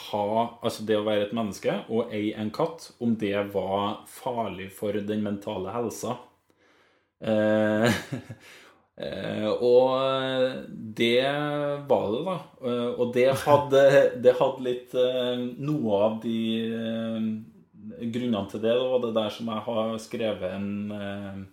ha 0.07 0.27
Altså 0.61 0.85
det 0.87 0.97
å 0.99 1.05
være 1.05 1.27
et 1.27 1.35
menneske 1.35 1.73
og 1.87 2.13
eie 2.15 2.35
en 2.39 2.51
katt, 2.53 2.91
om 3.03 3.15
det 3.19 3.35
var 3.53 4.03
farlig 4.11 4.69
for 4.75 4.97
den 5.07 5.25
mentale 5.25 5.73
helsa. 5.73 6.17
Eh, 7.23 7.87
eh, 9.07 9.49
og 9.49 10.69
det 10.69 11.25
var 11.89 12.07
det, 12.13 12.23
da. 12.27 12.37
Eh, 12.61 12.89
og 12.93 13.13
det 13.15 13.27
hadde, 13.43 13.83
det 14.23 14.37
hadde 14.37 14.67
litt 14.67 14.97
eh, 14.97 15.45
Noe 15.57 16.01
av 16.07 16.19
de 16.23 16.39
grunnene 17.97 18.45
til 18.51 18.61
det, 18.61 18.73
det 18.73 18.89
var 18.91 19.05
det 19.05 19.13
der 19.15 19.31
som 19.33 19.53
jeg 19.53 19.67
har 19.69 19.93
skrevet 20.03 20.57
en 20.57 21.47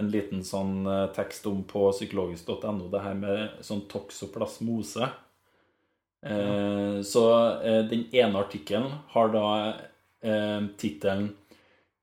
en 0.00 0.06
liten 0.08 0.40
sånn 0.40 0.86
tekst 1.12 1.44
om 1.50 1.58
på 1.68 1.82
psykologisk.no, 1.92 2.86
det 2.88 3.02
her 3.04 3.12
med 3.12 3.58
sånn 3.60 3.82
toksoplasmose. 3.92 5.10
Eh, 6.26 7.02
så 7.02 7.50
eh, 7.62 7.84
den 7.84 8.06
ene 8.14 8.38
artikkelen 8.38 8.90
har 9.08 9.32
da 9.34 9.46
eh, 10.22 10.60
tittelen 10.78 11.36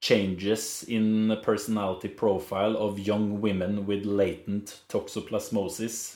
'Changes 0.02 0.84
in 0.88 1.36
personality 1.44 2.08
profile 2.08 2.78
of 2.78 3.00
young 3.00 3.42
women 3.42 3.86
with 3.86 4.06
latent 4.06 4.84
toxoplasmosis'. 4.88 6.16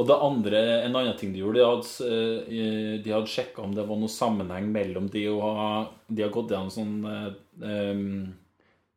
Og 0.00 0.06
det 0.06 0.16
andre, 0.16 0.60
en 0.84 0.96
annen 0.96 1.16
ting 1.16 1.32
de 1.32 1.40
gjorde, 1.40 1.60
de 1.60 1.64
hadde, 1.64 3.00
de 3.04 3.12
hadde 3.12 3.28
sjekka 3.32 3.62
om 3.64 3.74
det 3.76 3.84
var 3.88 3.96
noe 4.00 4.12
sammenheng 4.12 4.68
mellom 4.72 5.08
de 5.12 5.26
å 5.28 5.40
ha 5.40 5.72
De 6.08 6.22
har 6.24 6.32
gått 6.32 6.52
gjennom 6.52 6.70
sånn 6.72 6.94
em, 7.64 8.04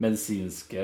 medisinske 0.04 0.84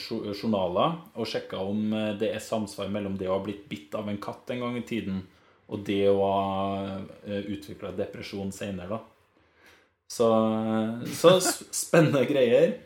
journaler 0.00 0.96
og 1.14 1.28
sjekka 1.28 1.60
om 1.62 1.92
eh, 1.92 2.12
det 2.20 2.32
er 2.34 2.44
samsvar 2.44 2.90
mellom 2.92 3.18
det 3.20 3.28
å 3.28 3.36
ha 3.36 3.44
blitt 3.44 3.68
bitt 3.70 3.94
av 3.98 4.10
en 4.10 4.20
katt 4.22 4.50
en 4.54 4.64
gang 4.64 4.80
i 4.80 4.86
tiden, 4.86 5.22
og 5.70 5.84
det 5.86 6.02
å 6.10 6.18
ha 6.18 7.00
utvikla 7.30 7.92
depresjon 7.94 8.50
seinere. 8.50 8.98
Så, 10.10 10.26
så 11.14 11.36
spennende 11.38 12.24
greier. 12.26 12.80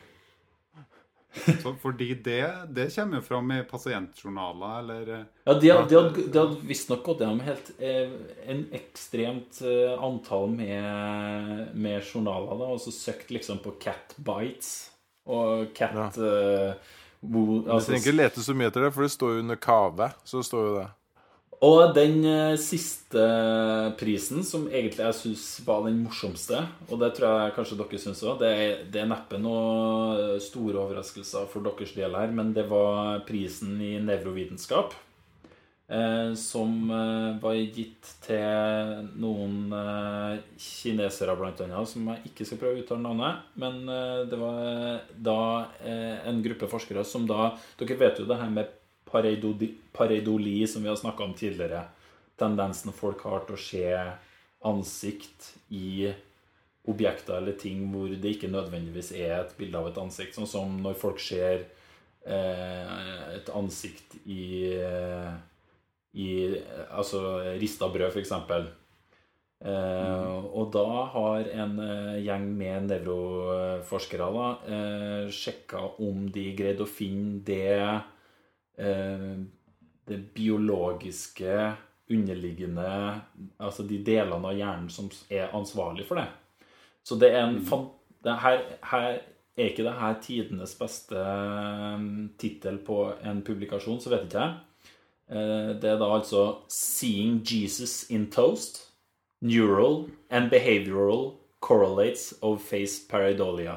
Så 1.35 1.75
fordi 1.83 2.15
det, 2.15 2.43
det 2.71 2.87
kommer 2.95 3.19
jo 3.19 3.27
fram 3.27 3.51
i 3.53 3.63
pasientjournaler, 3.67 4.79
eller 4.79 5.13
eh, 5.17 5.25
Ja, 5.45 5.55
de, 5.55 5.71
hadde, 5.71 5.89
de 5.89 5.97
hadde, 5.99 6.27
de 6.31 6.43
hadde 6.43 6.69
visstnok 6.69 7.03
gått 7.07 7.25
gjennom 7.25 7.43
helt 7.45 7.73
eh, 7.83 8.13
en 8.51 8.65
ekstremt 8.77 9.61
eh, 9.67 9.95
antall 9.99 10.53
med, 10.55 11.73
med 11.75 12.03
journaler, 12.05 12.55
da, 12.61 12.71
og 12.77 12.83
så 12.85 12.95
søkt 12.95 13.35
liksom 13.35 13.61
på 13.65 13.75
cat 13.83 14.15
bites 14.17 14.94
og 15.25 15.71
cat 15.77 16.19
eh, 16.19 16.75
wo, 17.21 17.63
Du 17.65 17.71
altså, 17.73 17.93
trenger 17.93 18.05
ikke 18.05 18.19
lete 18.19 18.45
så 18.45 18.57
mye 18.57 18.69
etter 18.73 18.87
det, 18.87 18.93
for 18.95 19.07
det 19.07 19.15
står 19.15 19.33
jo 19.33 19.47
under 19.47 19.59
kave. 19.61 20.11
Så 20.29 20.45
står 20.45 20.69
jo 20.69 20.77
det. 20.83 20.91
Og 21.65 21.95
den 21.97 22.19
eh, 22.29 22.57
siste 22.61 23.25
prisen, 24.01 24.43
som 24.45 24.67
egentlig 24.69 25.07
jeg 25.07 25.17
syns 25.21 25.47
var 25.65 25.87
den 25.87 26.03
morsomste, 26.05 26.61
og 26.91 27.01
det 27.01 27.15
tror 27.17 27.45
jeg 27.45 27.55
kanskje 27.57 27.79
dere 27.81 28.01
syns 28.03 28.21
òg, 28.27 28.43
det, 28.43 28.53
det 28.93 29.01
er 29.01 29.09
neppe 29.09 29.41
noen 29.41 30.43
store 30.45 30.83
overraskelser 30.83 31.49
for 31.53 31.65
deres 31.65 31.95
del 31.97 32.19
her, 32.19 32.35
men 32.35 32.53
det 32.57 32.67
var 32.69 33.23
prisen 33.29 33.79
i 33.81 33.95
nevrovitenskap. 34.03 34.93
Eh, 35.89 36.35
som 36.35 36.91
eh, 36.91 37.43
var 37.43 37.55
gitt 37.55 38.09
til 38.25 39.09
noen 39.21 39.69
eh, 39.77 40.39
kinesere, 40.57 41.35
blant 41.37 41.61
annet, 41.61 41.91
som 41.91 42.09
jeg 42.09 42.31
ikke 42.31 42.47
skal 42.49 42.61
prøve 42.63 42.79
å 42.79 42.85
uttale 42.85 43.05
navnet. 43.05 43.51
Men 43.61 43.83
det 44.31 44.39
var 44.41 45.05
da 45.13 45.39
en 45.85 46.41
gruppe 46.45 46.71
forskere 46.73 47.05
som 47.05 47.29
da 47.29 47.53
Dere 47.79 47.99
vet 48.01 48.23
jo 48.23 48.29
det 48.29 48.41
her 48.41 48.53
med 48.53 48.73
pareidoli, 49.11 49.75
pareidoli 49.93 50.63
som 50.71 50.85
vi 50.85 50.89
har 50.89 51.01
snakka 51.01 51.27
om 51.27 51.37
tidligere. 51.37 51.85
Tendensen 52.41 52.95
folk 52.97 53.27
har 53.29 53.45
til 53.45 53.59
å 53.59 53.65
se 53.69 53.85
ansikt 54.65 55.53
i 55.77 56.09
objekter 56.89 57.37
eller 57.37 57.57
ting 57.61 57.85
hvor 57.93 58.09
det 58.09 58.35
ikke 58.35 58.51
nødvendigvis 58.53 59.13
er 59.21 59.37
et 59.43 59.57
bilde 59.59 59.81
av 59.81 59.91
et 59.91 60.01
ansikt. 60.01 60.37
Sånn 60.37 60.49
som 60.49 60.79
når 60.81 60.97
folk 61.01 61.21
ser 61.21 61.69
et 62.25 63.51
ansikt 63.53 64.17
i, 64.25 64.73
i 66.15 66.31
Altså 66.95 67.21
rista 67.59 67.89
brød, 67.91 68.13
f.eks. 68.15 68.33
Eh, 69.65 70.45
og 70.55 70.71
da 70.75 70.87
har 71.15 71.49
en 71.63 71.79
eh, 71.81 72.19
gjeng 72.27 72.47
med 72.59 72.89
nevroforskere 72.91 74.29
da, 74.35 74.49
eh, 74.69 75.33
sjekka 75.33 75.81
om 76.05 76.27
de 76.35 76.51
greide 76.59 76.85
å 76.85 76.91
finne 76.91 77.41
det 77.47 77.79
eh, 78.77 79.35
det 80.05 80.19
biologiske 80.37 81.55
underliggende 82.13 82.89
Altså 83.65 83.87
de 83.89 84.03
delene 84.05 84.51
av 84.51 84.59
hjernen 84.59 84.91
som 84.93 85.09
er 85.33 85.55
ansvarlig 85.57 86.05
for 86.05 86.21
det. 86.21 86.27
Så 87.05 87.17
det 87.21 87.33
er 87.33 87.47
en 87.47 87.63
fan, 87.65 87.89
det 88.25 88.37
her, 88.43 88.61
her 88.91 89.09
er 89.57 89.71
ikke 89.71 89.87
det 89.87 89.97
her 89.97 90.21
tidenes 90.25 90.77
beste 90.77 91.17
eh, 91.17 92.07
tittel 92.41 92.79
på 92.85 93.01
en 93.25 93.43
publikasjon, 93.47 94.01
så 94.03 94.13
vet 94.13 94.29
ikke 94.29 94.45
jeg. 94.45 94.61
Eh, 95.31 95.77
Det 95.81 95.91
er 95.91 95.99
da 95.99 96.11
altså 96.19 96.59
'Seeing 96.69 97.43
Jesus 97.45 98.11
in 98.11 98.27
Toast'. 98.31 98.91
Neural 99.41 100.09
and 100.31 100.51
behavioral 100.51 101.35
correlates 101.61 102.35
of 102.43 102.63
face 102.63 103.07
pareidolia. 103.09 103.77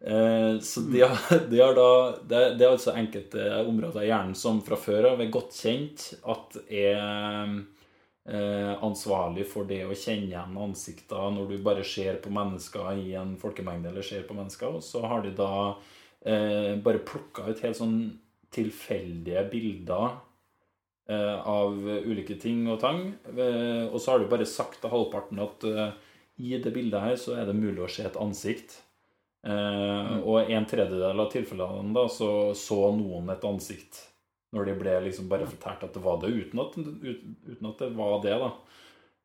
Eh, 0.00 0.60
Så 0.60 0.80
de 0.80 1.00
har, 1.00 1.38
de 1.50 1.60
har 1.60 1.74
da 1.74 2.18
det, 2.28 2.62
er 2.64 2.70
altså 2.70 2.94
enkelte 2.96 3.66
områder 3.66 4.02
i 4.02 4.06
hjernen 4.06 4.34
som 4.34 4.62
fra 4.62 4.76
før 4.76 5.12
av 5.12 5.20
er 5.20 5.30
godt 5.30 5.52
kjent 5.52 6.14
at 6.24 6.56
er 6.70 7.64
eh, 8.26 8.74
ansvarlig 8.82 9.46
for 9.46 9.64
det 9.64 9.84
å 9.86 9.94
kjenne 9.94 10.30
igjen 10.30 10.56
ansikter 10.56 11.30
når 11.34 11.48
du 11.50 11.58
bare 11.58 11.84
ser 11.84 12.20
på 12.22 12.30
mennesker 12.30 12.92
i 12.98 13.14
en 13.14 13.36
folkemengde, 13.36 13.88
eller 13.90 14.02
ser 14.02 14.22
på 14.22 14.34
mennesker. 14.34 14.68
Og 14.68 14.82
så 14.82 15.02
har 15.06 15.22
de 15.22 15.30
da 15.30 15.74
bare 16.84 16.98
plukka 17.00 17.48
ut 17.48 17.60
helt 17.64 17.76
sånn 17.78 18.18
tilfeldige 18.54 19.44
bilder 19.52 20.18
eh, 21.10 21.38
av 21.48 21.76
ulike 22.04 22.36
ting 22.40 22.66
og 22.70 22.80
tang. 22.82 23.02
Eh, 23.30 23.86
og 23.88 23.98
så 24.00 24.12
har 24.14 24.22
du 24.22 24.30
bare 24.30 24.48
sagt 24.48 24.80
til 24.82 24.92
halvparten 24.92 25.40
at 25.42 25.66
eh, 25.70 25.90
i 26.40 26.54
det 26.58 26.72
bildet 26.74 27.04
her 27.04 27.18
så 27.20 27.36
er 27.36 27.48
det 27.50 27.58
mulig 27.58 27.84
å 27.84 27.90
se 27.90 28.06
et 28.08 28.18
ansikt. 28.20 28.78
Eh, 29.46 30.14
Og 30.20 30.50
en 30.50 30.66
tredjedel 30.68 31.20
av 31.20 31.30
tilfellene 31.32 31.94
da 31.96 32.06
så, 32.12 32.52
så 32.56 32.90
noen 32.96 33.30
et 33.32 33.44
ansikt 33.48 34.06
når 34.50 34.66
de 34.66 34.74
ble 34.80 34.96
liksom 35.04 35.28
bare 35.30 35.46
fortalt 35.46 35.84
at 35.86 35.94
det 35.94 36.02
var 36.02 36.16
det, 36.18 36.32
uten 36.34 36.58
at, 36.58 36.74
uten 36.74 37.68
at 37.70 37.78
det 37.84 37.90
var 37.94 38.16
det. 38.24 38.34
da. 38.34 38.48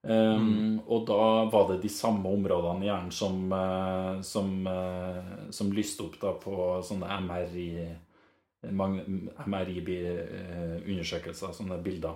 Um, 0.06 0.76
Og 0.86 1.08
da 1.10 1.48
var 1.50 1.64
det 1.72 1.80
de 1.82 1.90
samme 1.90 2.30
områdene 2.30 2.86
i 2.86 2.90
hjernen 2.92 3.10
som, 3.10 3.50
som, 4.22 4.52
som 5.50 5.72
lyste 5.74 6.06
opp 6.06 6.20
da 6.22 6.36
på 6.38 6.68
sånne 6.86 7.18
MRI 7.26 7.66
MRI-undersøkelser, 8.72 11.54
sånne 11.54 11.84
bilder. 11.84 12.16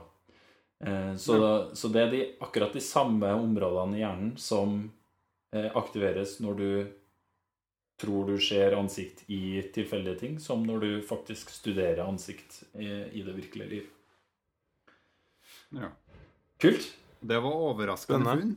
Eh, 0.86 1.16
Så, 1.16 1.68
så 1.76 1.88
det 1.92 2.02
er 2.02 2.12
de, 2.12 2.36
akkurat 2.42 2.74
de 2.74 2.82
samme 2.84 3.34
områdene 3.36 3.98
i 3.98 4.00
hjernen 4.04 4.38
som 4.40 4.92
eh, 5.56 5.72
aktiveres 5.76 6.40
når 6.44 6.54
du 6.60 6.88
tror 8.00 8.28
du 8.32 8.40
ser 8.40 8.72
ansikt 8.78 9.24
i 9.28 9.62
tilfeldige 9.76 10.16
ting, 10.22 10.40
som 10.40 10.64
når 10.64 10.80
du 10.80 11.02
faktisk 11.04 11.50
studerer 11.52 12.00
ansikt 12.06 12.64
i, 12.80 13.22
det 13.26 13.36
virkelige 13.36 13.70
liv. 13.70 13.84
Ja. 15.76 15.90
Kult. 16.64 16.96
Det 17.20 17.40
var 17.44 17.52
overraskende 17.52 18.36
funn. 18.40 18.56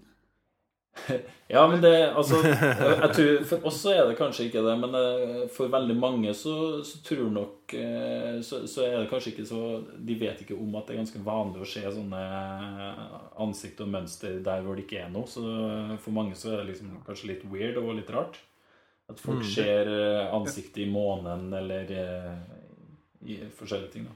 Ja, 1.53 1.67
men 1.69 1.83
det 1.83 1.93
Altså, 2.17 2.39
jeg 2.45 3.11
tror 3.17 3.43
for 3.49 3.67
oss 3.69 3.81
så 3.83 3.91
er 3.93 4.07
det 4.09 4.17
kanskje 4.19 4.47
ikke 4.49 4.63
det, 4.65 4.75
men 4.81 4.95
eh, 4.97 5.43
for 5.53 5.69
veldig 5.73 5.97
mange 6.01 6.33
så, 6.39 6.55
så 6.87 7.01
tror 7.05 7.29
nok 7.35 7.75
eh, 7.77 8.39
så, 8.47 8.63
så 8.71 8.87
er 8.87 8.97
det 9.03 9.11
kanskje 9.11 9.33
ikke 9.35 9.47
så 9.51 9.61
De 9.99 10.17
vet 10.21 10.41
ikke 10.45 10.57
om 10.57 10.79
at 10.79 10.87
det 10.89 10.95
er 10.97 11.03
ganske 11.03 11.25
vanlig 11.27 11.65
å 11.65 11.69
se 11.69 11.83
sånne 11.99 12.23
ansikt 13.43 13.83
og 13.85 13.93
mønster 13.93 14.39
der 14.45 14.65
hvor 14.65 14.79
det 14.79 14.87
ikke 14.87 15.03
er 15.05 15.13
noe. 15.13 15.29
Så 15.29 15.43
for 16.03 16.15
mange 16.17 16.39
så 16.39 16.53
er 16.55 16.63
det 16.63 16.73
liksom 16.73 16.97
kanskje 17.07 17.33
litt 17.35 17.45
weird 17.53 17.79
og 17.83 17.95
litt 17.99 18.11
rart. 18.15 18.41
At 19.11 19.21
folk 19.21 19.43
Mm. 19.43 19.49
ser 19.55 19.89
eh, 19.93 20.35
ansiktet 20.35 20.85
i 20.85 20.91
månen 20.91 21.49
eller 21.53 21.91
eh, 21.91 22.37
i 23.29 23.41
forskjellige 23.59 23.93
ting, 23.93 24.07
da. 24.09 24.15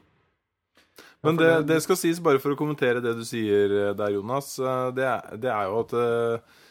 Men 1.26 1.36
det, 1.36 1.50
det 1.66 1.80
skal 1.82 1.98
sies, 1.98 2.20
bare 2.22 2.38
for 2.38 2.54
å 2.54 2.58
kommentere 2.58 3.00
det 3.02 3.16
du 3.18 3.24
sier 3.26 3.72
eh, 3.74 3.92
der, 3.98 4.14
Jonas, 4.14 4.54
eh, 4.62 4.88
det 4.96 5.08
det 5.42 5.50
er 5.50 5.66
jo 5.68 5.80
at 5.82 5.92
eh, 5.98 6.34
eh, 6.38 6.62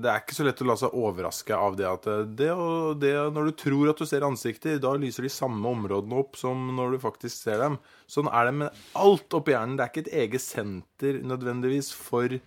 det 0.00 0.08
er 0.08 0.22
ikke 0.22 0.36
så 0.38 0.44
lett 0.46 0.60
å 0.64 0.66
la 0.70 0.74
seg 0.80 0.94
overraske 0.96 1.52
av 1.52 1.74
det 1.76 1.84
at 1.84 2.06
eh, 2.08 2.22
det, 2.38 2.48
og 2.54 2.96
det, 3.02 3.12
når 3.34 3.50
du 3.50 3.56
tror 3.60 3.90
at 3.92 4.00
du 4.00 4.06
ser 4.08 4.24
ansikter, 4.24 4.78
da 4.80 4.94
lyser 4.96 5.26
de 5.26 5.32
samme 5.32 5.68
områdene 5.68 6.16
opp 6.16 6.38
som 6.40 6.70
når 6.76 6.96
du 6.96 6.98
faktisk 7.02 7.36
ser 7.44 7.60
dem. 7.60 7.76
Sånn 8.08 8.30
er 8.32 8.48
det 8.48 8.54
med 8.62 8.84
alt 8.96 9.36
oppi 9.36 9.52
hjernen. 9.52 9.76
Det 9.76 9.84
er 9.84 9.92
ikke 9.92 10.04
et 10.06 10.14
eget 10.24 10.44
senter 10.44 11.20
nødvendigvis 11.28 11.92
for 11.92 12.38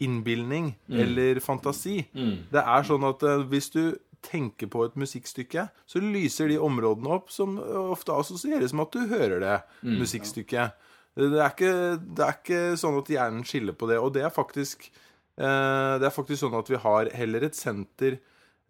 innbilning 0.00 0.72
eller 1.04 1.40
fantasi. 1.44 2.06
Det 2.50 2.62
er 2.64 2.88
sånn 2.88 3.04
at 3.04 3.22
eh, 3.22 3.44
hvis 3.52 3.68
du 3.76 3.82
tenker 4.24 4.68
på 4.68 4.84
et 4.84 4.96
musikkstykke, 5.00 5.68
så 5.88 6.00
lyser 6.00 6.48
de 6.48 6.58
områdene 6.60 7.08
opp 7.08 7.30
som 7.32 7.54
ofte 7.60 8.12
assosieres 8.12 8.72
med 8.76 8.88
at 8.88 8.96
du 8.96 9.12
hører 9.12 9.40
det 9.40 9.54
musikkstykket. 10.00 10.72
Det 11.16 11.40
er, 11.40 11.50
ikke, 11.50 11.72
det 12.00 12.24
er 12.24 12.36
ikke 12.36 12.76
sånn 12.78 12.98
at 13.00 13.08
hjernen 13.10 13.44
skiller 13.44 13.72
på 13.76 13.88
det. 13.90 13.96
Og 13.98 14.12
det 14.14 14.22
er 14.22 14.30
faktisk, 14.32 14.86
eh, 14.88 15.09
det 15.40 16.08
er 16.08 16.14
faktisk 16.14 16.42
sånn 16.42 16.58
at 16.58 16.68
vi 16.70 16.80
har 16.80 17.10
heller 17.16 17.46
et 17.46 17.56
senter 17.56 18.18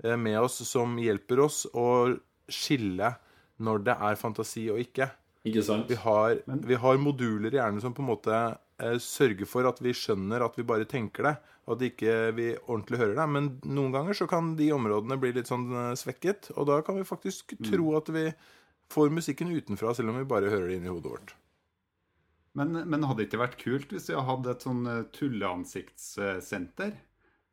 eh, 0.05 0.17
med 0.17 0.39
oss 0.41 0.61
som 0.69 0.99
hjelper 1.01 1.43
oss 1.47 1.65
å 1.75 1.89
skille 2.51 3.15
når 3.61 3.85
det 3.89 3.97
er 4.09 4.19
fantasi 4.21 4.69
og 4.73 4.81
ikke. 4.83 5.11
Ikke 5.49 5.65
sant? 5.65 5.89
Vi 5.89 5.97
har, 5.97 6.41
vi 6.45 6.77
har 6.83 7.01
moduler 7.01 7.55
i 7.55 7.61
hjernen 7.61 7.81
som 7.83 7.95
på 7.97 8.05
en 8.05 8.11
måte 8.11 8.37
eh, 8.37 8.99
sørger 9.01 9.49
for 9.49 9.69
at 9.69 9.81
vi 9.83 9.95
skjønner 9.97 10.45
at 10.45 10.59
vi 10.61 10.67
bare 10.69 10.89
tenker 10.89 11.31
det, 11.31 11.35
og 11.67 11.77
at 11.77 11.85
ikke 11.91 12.17
vi 12.37 12.49
ordentlig 12.61 13.01
hører 13.01 13.17
det. 13.19 13.29
Men 13.37 13.51
noen 13.65 13.95
ganger 13.97 14.17
så 14.21 14.29
kan 14.31 14.55
de 14.59 14.71
områdene 14.77 15.19
bli 15.21 15.33
litt 15.37 15.51
sånn 15.51 15.69
eh, 15.73 15.93
svekket, 15.99 16.53
og 16.57 16.69
da 16.71 16.81
kan 16.87 17.01
vi 17.01 17.09
faktisk 17.09 17.57
tro 17.67 17.95
at 17.99 18.13
vi 18.13 18.29
får 18.91 19.13
musikken 19.15 19.53
utenfra, 19.55 19.95
selv 19.95 20.13
om 20.13 20.21
vi 20.21 20.29
bare 20.29 20.51
hører 20.53 20.69
det 20.71 20.81
inni 20.81 20.93
hodet 20.93 21.15
vårt. 21.15 21.35
Men, 22.59 22.75
men 22.91 23.07
hadde 23.07 23.23
det 23.23 23.29
ikke 23.29 23.45
vært 23.45 23.61
kult 23.61 23.93
hvis 23.95 24.09
vi 24.11 24.19
hadde 24.19 24.51
et 24.53 24.67
sånn 24.67 24.83
eh, 24.91 25.05
tulleansiktssenter? 25.15 26.97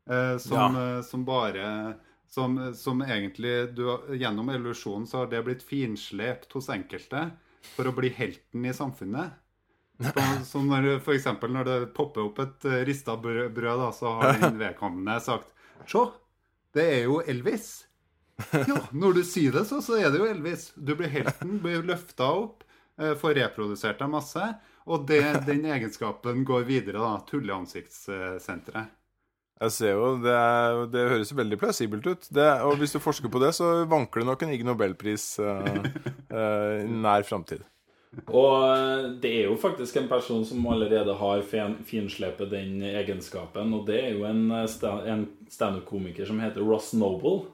Eh, 0.10 0.36
som, 0.42 0.78
ja. 0.78 1.04
som 1.04 1.26
bare 1.28 1.68
som, 2.30 2.74
som 2.76 3.02
egentlig 3.04 3.76
du, 3.76 3.84
Gjennom 4.16 4.50
evolusjonen 4.50 5.08
så 5.08 5.18
har 5.18 5.32
det 5.32 5.44
blitt 5.44 5.64
finslept 5.64 6.54
hos 6.56 6.70
enkelte 6.72 7.30
for 7.76 7.90
å 7.90 7.96
bli 7.96 8.10
helten 8.16 8.66
i 8.68 8.74
samfunnet. 8.76 9.36
Så, 10.00 10.24
så 10.52 10.62
når 10.64 11.00
for 11.04 11.18
eksempel 11.18 11.52
når 11.54 11.70
det 11.70 11.78
popper 11.98 12.28
opp 12.28 12.40
et 12.44 12.70
eh, 12.70 12.84
rista 12.88 13.18
brød, 13.20 13.52
brød 13.56 13.84
da, 13.84 13.92
så 13.96 14.14
har 14.20 14.40
den 14.44 14.62
vedkommende 14.62 15.20
sagt 15.24 15.54
Se, 15.88 16.02
det 16.76 16.84
er 16.98 17.04
jo 17.06 17.20
Elvis. 17.22 17.68
Ja, 18.52 18.80
når 18.92 19.20
du 19.20 19.22
sier 19.26 19.54
det, 19.56 19.64
så, 19.70 19.80
så 19.82 19.96
er 19.98 20.10
det 20.12 20.20
jo 20.20 20.28
Elvis. 20.28 20.72
Du 20.76 20.96
blir 20.98 21.10
helten, 21.14 21.58
blir 21.64 21.86
løfta 21.86 22.28
opp, 22.34 22.66
eh, 23.00 23.14
får 23.18 23.38
reprodusert 23.38 24.02
deg 24.02 24.12
masse. 24.12 24.50
Og 24.88 25.08
det, 25.08 25.22
den 25.48 25.66
egenskapen 25.68 26.46
går 26.48 26.68
videre, 26.68 27.02
da. 27.02 27.18
Tulleansiktssenteret. 27.28 28.94
Jeg 29.58 29.74
ser 29.74 29.96
jo, 29.98 30.10
Det, 30.22 30.34
er, 30.34 30.84
det 30.94 31.08
høres 31.10 31.32
jo 31.34 31.40
veldig 31.40 31.58
plausibelt 31.60 32.06
ut. 32.06 32.28
Det, 32.30 32.46
og 32.64 32.78
hvis 32.78 32.94
du 32.94 33.02
forsker 33.02 33.32
på 33.34 33.42
det, 33.42 33.56
så 33.58 33.88
vanker 33.90 34.22
det 34.22 34.30
nok 34.30 34.46
en 34.46 34.54
Ig 34.54 34.64
Nobelpris 34.68 35.26
uh, 35.42 35.66
uh, 36.30 36.76
i 36.84 36.86
nær 36.86 37.26
framtid. 37.28 37.66
Og 38.32 39.18
det 39.22 39.32
er 39.42 39.50
jo 39.50 39.58
faktisk 39.60 39.98
en 40.00 40.08
person 40.10 40.46
som 40.48 40.64
allerede 40.72 41.14
har 41.20 41.44
finslepet 41.86 42.54
den 42.54 42.80
egenskapen. 42.88 43.74
Og 43.76 43.86
det 43.90 44.00
er 44.06 44.16
jo 44.16 44.24
en, 44.30 44.48
en 44.54 45.26
standup-komiker 45.52 46.30
som 46.30 46.40
heter 46.42 46.66
Ross 46.66 46.94
Noble. 46.98 47.50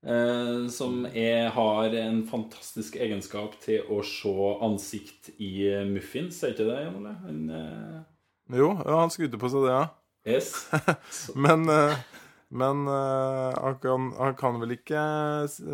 Eh, 0.00 0.68
som 0.72 1.04
er, 1.12 1.50
har 1.52 1.94
en 2.00 2.22
fantastisk 2.28 2.96
egenskap 2.96 3.58
til 3.60 3.84
å 3.92 4.00
se 4.06 4.32
ansikt 4.64 5.28
i 5.36 5.68
muffins, 5.90 6.38
er 6.40 6.54
ikke 6.54 6.68
det, 6.70 6.78
Jan 6.86 6.96
Ole? 7.02 7.12
Han, 7.26 7.42
eh... 7.58 7.98
Jo, 8.56 8.70
han 8.80 9.12
skrudde 9.12 9.40
på 9.40 9.50
seg 9.52 9.66
det, 9.66 9.74
ja. 9.76 9.84
Yes. 10.30 10.54
men 11.44 11.68
eh, 11.72 12.00
men 12.50 12.80
han, 12.90 13.76
kan, 13.78 14.08
han, 14.18 14.32
kan, 14.34 14.56
vel 14.58 14.72
ikke 14.74 15.02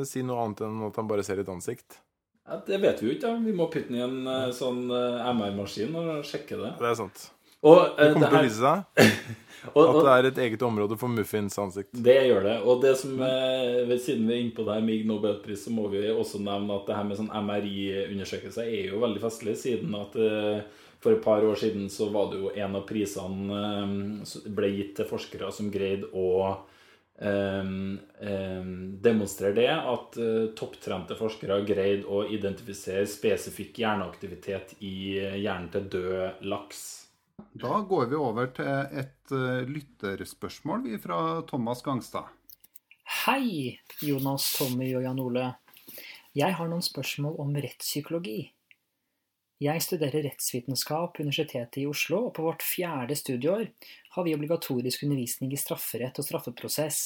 si 0.04 0.20
noe 0.20 0.42
annet 0.42 0.58
enn 0.66 0.82
at 0.84 0.98
han 1.00 1.06
bare 1.08 1.24
ser 1.24 1.40
et 1.40 1.48
ansikt? 1.48 2.02
Ja, 2.44 2.58
det 2.66 2.82
vet 2.82 3.00
vi 3.00 3.08
jo 3.08 3.14
ikke. 3.14 3.30
da. 3.30 3.38
Vi 3.46 3.54
må 3.56 3.70
putte 3.72 3.88
den 3.88 3.96
i 3.96 4.02
en 4.04 4.52
sånn 4.52 4.82
MR-maskin 4.92 5.96
og 5.96 6.28
sjekke 6.28 6.60
det. 6.60 6.74
Det 6.76 6.90
er 6.90 6.98
sant. 7.00 7.22
Og, 7.66 7.98
det 7.98 8.12
kommer 8.14 8.30
til 8.30 8.38
å 8.38 8.46
vise 8.46 8.62
seg 8.62 9.10
og, 9.74 9.82
at 9.82 9.96
det 9.98 10.14
er 10.14 10.28
et 10.30 10.40
eget 10.46 10.62
område 10.62 10.94
for 11.00 11.10
muffins 11.10 11.58
ansikt. 11.58 11.90
Det 11.90 12.16
gjør 12.28 12.44
det. 12.46 12.56
Og 12.62 12.80
det 12.84 12.94
som, 13.00 13.16
ved 13.18 13.98
siden 14.02 14.28
vi 14.28 14.36
er 14.36 14.42
inne 14.44 14.54
på 14.54 14.66
det 14.66 14.76
her 14.76 14.86
med 14.86 14.94
Ig 15.00 15.08
Nobelpris, 15.10 15.64
så 15.66 15.74
må 15.74 15.88
vi 15.90 16.04
også 16.12 16.38
nevne 16.44 16.76
at 16.78 16.86
det 16.86 16.98
her 17.00 17.08
med 17.08 17.18
sånn 17.18 17.32
MRI-undersøkelser 17.34 18.70
er 18.70 18.92
jo 18.92 19.02
veldig 19.02 19.24
festlig, 19.26 19.56
siden 19.58 19.96
at 19.98 20.14
for 21.06 21.14
et 21.14 21.22
par 21.22 21.44
år 21.44 21.54
siden 21.54 21.90
så 21.92 22.08
var 22.10 22.32
det 22.32 22.40
jo 22.40 22.48
en 22.50 22.78
av 22.78 22.86
prisene 22.88 23.60
eh, 23.60 24.48
ble 24.56 24.72
gitt 24.74 24.96
til 24.98 25.06
forskere 25.06 25.52
som 25.54 25.68
greide 25.70 26.08
å 26.16 26.30
um, 27.20 27.94
um, 28.20 28.72
demonstrere 29.04 29.54
det, 29.54 29.70
at 29.70 30.18
uh, 30.18 30.48
topptrente 30.58 31.14
forskere 31.18 31.60
har 31.60 31.68
greid 31.68 32.08
å 32.08 32.24
identifisere 32.26 33.06
spesifikk 33.06 33.78
hjerneaktivitet 33.84 34.76
i 34.80 34.96
hjernen 35.44 35.70
til 35.74 35.90
død 35.94 36.46
laks. 36.50 36.82
Da 37.56 37.80
går 37.88 38.06
vi 38.10 38.16
over 38.16 38.50
til 38.56 38.68
et 39.00 39.32
uh, 39.32 39.62
lytterspørsmål 39.68 40.90
fra 41.00 41.20
Thomas 41.48 41.82
Gangstad. 41.84 42.28
Hei, 43.24 43.78
Jonas, 44.04 44.50
Tommy 44.58 44.90
og 44.96 45.04
Jan 45.06 45.20
Ole. 45.22 45.46
Jeg 46.36 46.56
har 46.58 46.68
noen 46.68 46.84
spørsmål 46.84 47.38
om 47.40 47.56
rettspsykologi. 47.56 48.40
Jeg 49.64 49.80
studerer 49.80 50.26
rettsvitenskap 50.26 51.14
på 51.16 51.24
Universitetet 51.24 51.80
i 51.80 51.86
Oslo, 51.88 52.26
og 52.26 52.34
på 52.36 52.44
vårt 52.44 52.64
fjerde 52.64 53.16
studieår 53.16 53.70
har 54.16 54.26
vi 54.26 54.34
obligatorisk 54.36 55.06
undervisning 55.06 55.54
i 55.56 55.60
strafferett 55.60 56.20
og 56.20 56.28
straffeprosess. 56.28 57.00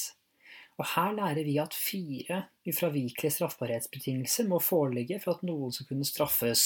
Og 0.83 0.89
her 0.97 1.15
lærer 1.15 1.47
vi 1.47 1.61
at 1.63 1.77
fire 1.77 2.43
ufravikelige 2.67 3.37
straffbarhetsbetingelser 3.37 4.51
må 4.51 4.59
foreligge 4.59 5.21
for 5.23 5.37
at 5.37 5.47
noen 5.47 5.71
skal 5.75 5.93
kunne 5.93 6.09
straffes. 6.09 6.65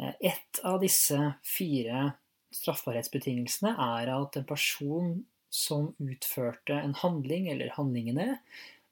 Eh, 0.00 0.14
ett 0.32 0.64
av 0.64 0.80
disse 0.80 1.18
fire 1.44 2.06
straffbarhetsbetingelsene 2.54 3.74
er 3.74 4.12
at 4.14 4.38
en 4.38 4.46
person 4.48 5.14
som 5.54 5.92
utførte 6.02 6.74
en 6.74 6.96
handling 6.98 7.50
eller 7.52 7.74
handlingene, 7.76 8.38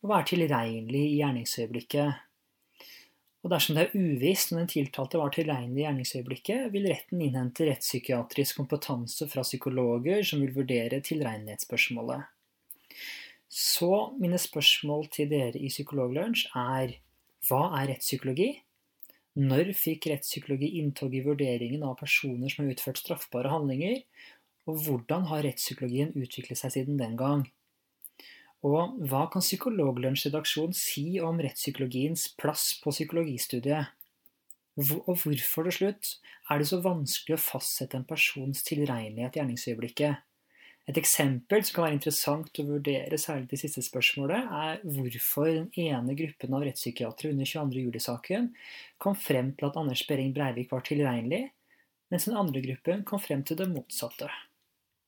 må 0.02 0.10
være 0.10 0.28
tilregnelig 0.32 1.02
i 1.08 1.16
gjerningsøyeblikket. 1.20 2.20
Og 3.42 3.50
dersom 3.50 3.74
det 3.74 3.88
er 3.88 3.96
uvisst 3.98 4.52
om 4.52 4.60
den 4.60 4.70
tiltalte 4.70 5.18
var 5.18 5.32
tilregnelig 5.34 5.82
i 5.82 5.86
gjerningsøyeblikket, 5.86 6.68
vil 6.74 6.86
retten 6.90 7.22
innhente 7.24 7.66
rettspsykiatrisk 7.66 8.60
kompetanse 8.60 9.26
fra 9.30 9.42
psykologer 9.46 10.22
som 10.26 10.42
vil 10.44 10.54
vurdere 10.54 11.02
tilregnelighetsspørsmålet. 11.02 12.28
Så 13.52 13.90
mine 14.22 14.38
spørsmål 14.40 15.08
til 15.12 15.28
dere 15.28 15.58
i 15.58 15.68
Psykologlunsj 15.68 16.46
er 16.56 16.94
hva 17.48 17.64
er 17.80 17.90
rettspsykologi? 17.90 18.52
Når 19.32 19.70
fikk 19.72 20.10
rettspsykologi 20.10 20.74
inntog 20.82 21.14
i 21.16 21.22
vurderingen 21.24 21.84
av 21.88 21.96
personer 22.02 22.52
som 22.52 22.66
har 22.66 22.74
utført 22.74 23.00
straffbare 23.00 23.52
handlinger? 23.52 24.02
Og 24.68 24.82
hvordan 24.84 25.24
har 25.30 25.46
rettspsykologien 25.46 26.12
utviklet 26.20 26.60
seg 26.60 26.74
siden 26.74 27.00
den 27.00 27.16
gang? 27.16 27.46
Og 28.62 28.98
hva 29.10 29.24
kan 29.32 29.42
Psykologlunsj 29.42 30.28
redaksjon 30.28 30.76
si 30.76 31.16
om 31.24 31.40
rettspsykologiens 31.42 32.28
plass 32.38 32.68
på 32.82 32.92
psykologistudiet? 32.94 33.88
Og 34.76 35.16
hvorfor 35.16 35.66
til 35.66 35.74
slutt 35.78 36.12
er 36.52 36.60
det 36.60 36.68
så 36.68 36.78
vanskelig 36.84 37.36
å 37.36 37.42
fastsette 37.42 37.98
en 37.98 38.06
persons 38.08 38.62
tilregnelighet 38.68 39.34
i 39.36 39.42
gjerningsøyeblikket? 39.42 40.22
Et 40.90 40.98
eksempel 40.98 41.62
som 41.62 41.76
kan 41.76 41.84
være 41.86 41.96
interessant 42.00 42.58
å 42.58 42.66
vurdere, 42.66 43.18
særlig 43.20 43.52
det 43.52 43.60
siste 43.60 43.84
spørsmålet, 43.86 44.48
er 44.50 44.80
hvorfor 44.82 45.46
den 45.46 45.68
ene 45.78 46.16
gruppen 46.18 46.56
av 46.58 46.64
rettspsykiatere 46.66 47.30
under 47.30 47.46
22. 47.46 47.84
juli-saken 47.86 48.48
kom 49.02 49.14
frem 49.14 49.52
til 49.54 49.68
at 49.68 49.78
Anders 49.78 50.02
Behring 50.08 50.32
Breivik 50.34 50.74
var 50.74 50.82
tilregnelig, 50.86 51.44
mens 52.10 52.26
den 52.26 52.38
andre 52.38 52.64
gruppen 52.64 53.06
kom 53.06 53.22
frem 53.22 53.46
til 53.46 53.60
det 53.62 53.70
motsatte. 53.70 54.30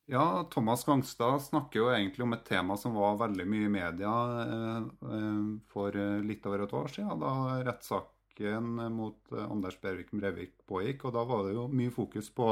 Ja, 0.06 0.48
Thomas 0.52 0.84
Gangstad 0.84 1.42
snakker 1.42 1.80
jo 1.80 1.88
egentlig 1.88 2.22
om 2.26 2.36
et 2.36 2.44
tema 2.44 2.76
som 2.76 2.92
var 2.94 3.16
veldig 3.22 3.46
mye 3.48 3.68
i 3.68 3.72
media 3.72 4.12
eh, 4.42 4.88
eh, 5.16 5.46
for 5.72 5.96
eh, 5.96 6.18
litt 6.20 6.44
over 6.46 6.66
et 6.66 6.74
år 6.76 6.92
siden, 6.92 7.22
da 7.22 7.62
rettssaken 7.64 8.68
mot 8.92 9.32
Anders 9.46 9.78
Behring 9.80 10.10
Breivik 10.12 10.58
pågikk. 10.68 11.06
Og 11.08 11.16
da 11.16 11.24
var 11.24 11.46
det 11.48 11.54
jo 11.56 11.66
mye 11.72 11.92
fokus 11.94 12.28
på 12.34 12.48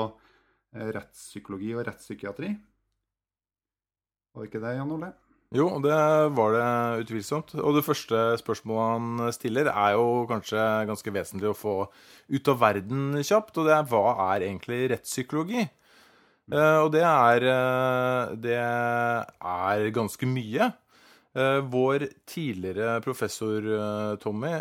rettspsykologi 0.73 1.75
og 1.77 1.85
rettspsykiatri. 1.91 2.55
Var 4.33 4.45
det 4.45 4.49
ikke 4.49 4.63
det, 4.65 4.77
Jan 4.79 4.95
Ole? 4.95 5.13
Jo, 5.53 5.67
det 5.85 5.97
var 6.33 6.55
det 6.57 6.69
utvilsomt. 7.05 7.53
Og 7.61 7.77
det 7.77 7.85
første 7.85 8.21
spørsmålet 8.41 8.95
han 8.95 9.33
stiller, 9.37 9.69
er 9.69 9.99
jo 9.99 10.25
kanskje 10.31 10.63
ganske 10.89 11.13
vesentlig 11.13 11.51
å 11.51 11.59
få 11.59 11.75
ut 12.33 12.49
av 12.49 12.63
verden 12.63 13.19
kjapt. 13.21 13.59
Og 13.61 13.69
det 13.69 13.75
er 13.77 13.91
hva 13.91 14.05
er 14.33 14.47
egentlig 14.49 14.87
rettspsykologi? 14.95 15.67
Eh, 16.53 16.79
og 16.81 16.89
det 16.95 17.05
er, 17.05 17.45
eh, 17.53 18.33
det 18.41 18.57
er 18.57 19.93
ganske 19.93 20.27
mye. 20.27 20.73
Eh, 21.33 21.61
vår 21.73 22.07
tidligere 22.29 22.99
professor 23.01 23.65
Tommy, 24.21 24.53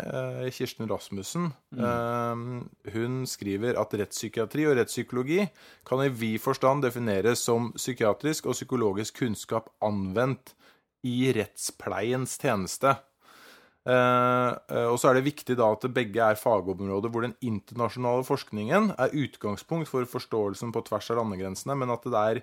Kirsten 0.56 0.88
Rasmussen, 0.88 1.50
mm. 1.76 2.62
hun 2.94 3.18
skriver 3.28 3.76
at 3.76 3.92
rettspsykiatri 4.00 4.64
og 4.70 4.78
rettspsykologi 4.80 5.44
kan 5.84 6.00
i 6.00 6.08
vid 6.08 6.40
forstand 6.40 6.86
defineres 6.86 7.44
som 7.44 7.74
psykiatrisk 7.76 8.48
og 8.48 8.56
psykologisk 8.56 9.20
kunnskap 9.20 9.68
anvendt 9.84 10.54
i 11.04 11.32
rettspleiens 11.36 12.38
tjeneste. 12.40 12.96
Eh, 13.82 14.50
eh, 14.70 14.86
og 14.86 14.98
så 15.02 15.10
er 15.10 15.18
det 15.18 15.26
viktig 15.26 15.56
da 15.58 15.72
at 15.74 15.88
begge 15.94 16.22
er 16.22 16.38
fagområder 16.38 17.10
hvor 17.10 17.26
den 17.26 17.34
internasjonale 17.42 18.22
forskningen 18.26 18.92
er 18.94 19.16
utgangspunkt 19.24 19.90
for 19.90 20.06
forståelsen 20.06 20.70
på 20.74 20.84
tvers 20.86 21.10
av 21.10 21.18
landegrensene, 21.18 21.74
men 21.78 21.90
at 21.90 22.06
det, 22.06 22.22
er, 22.22 22.42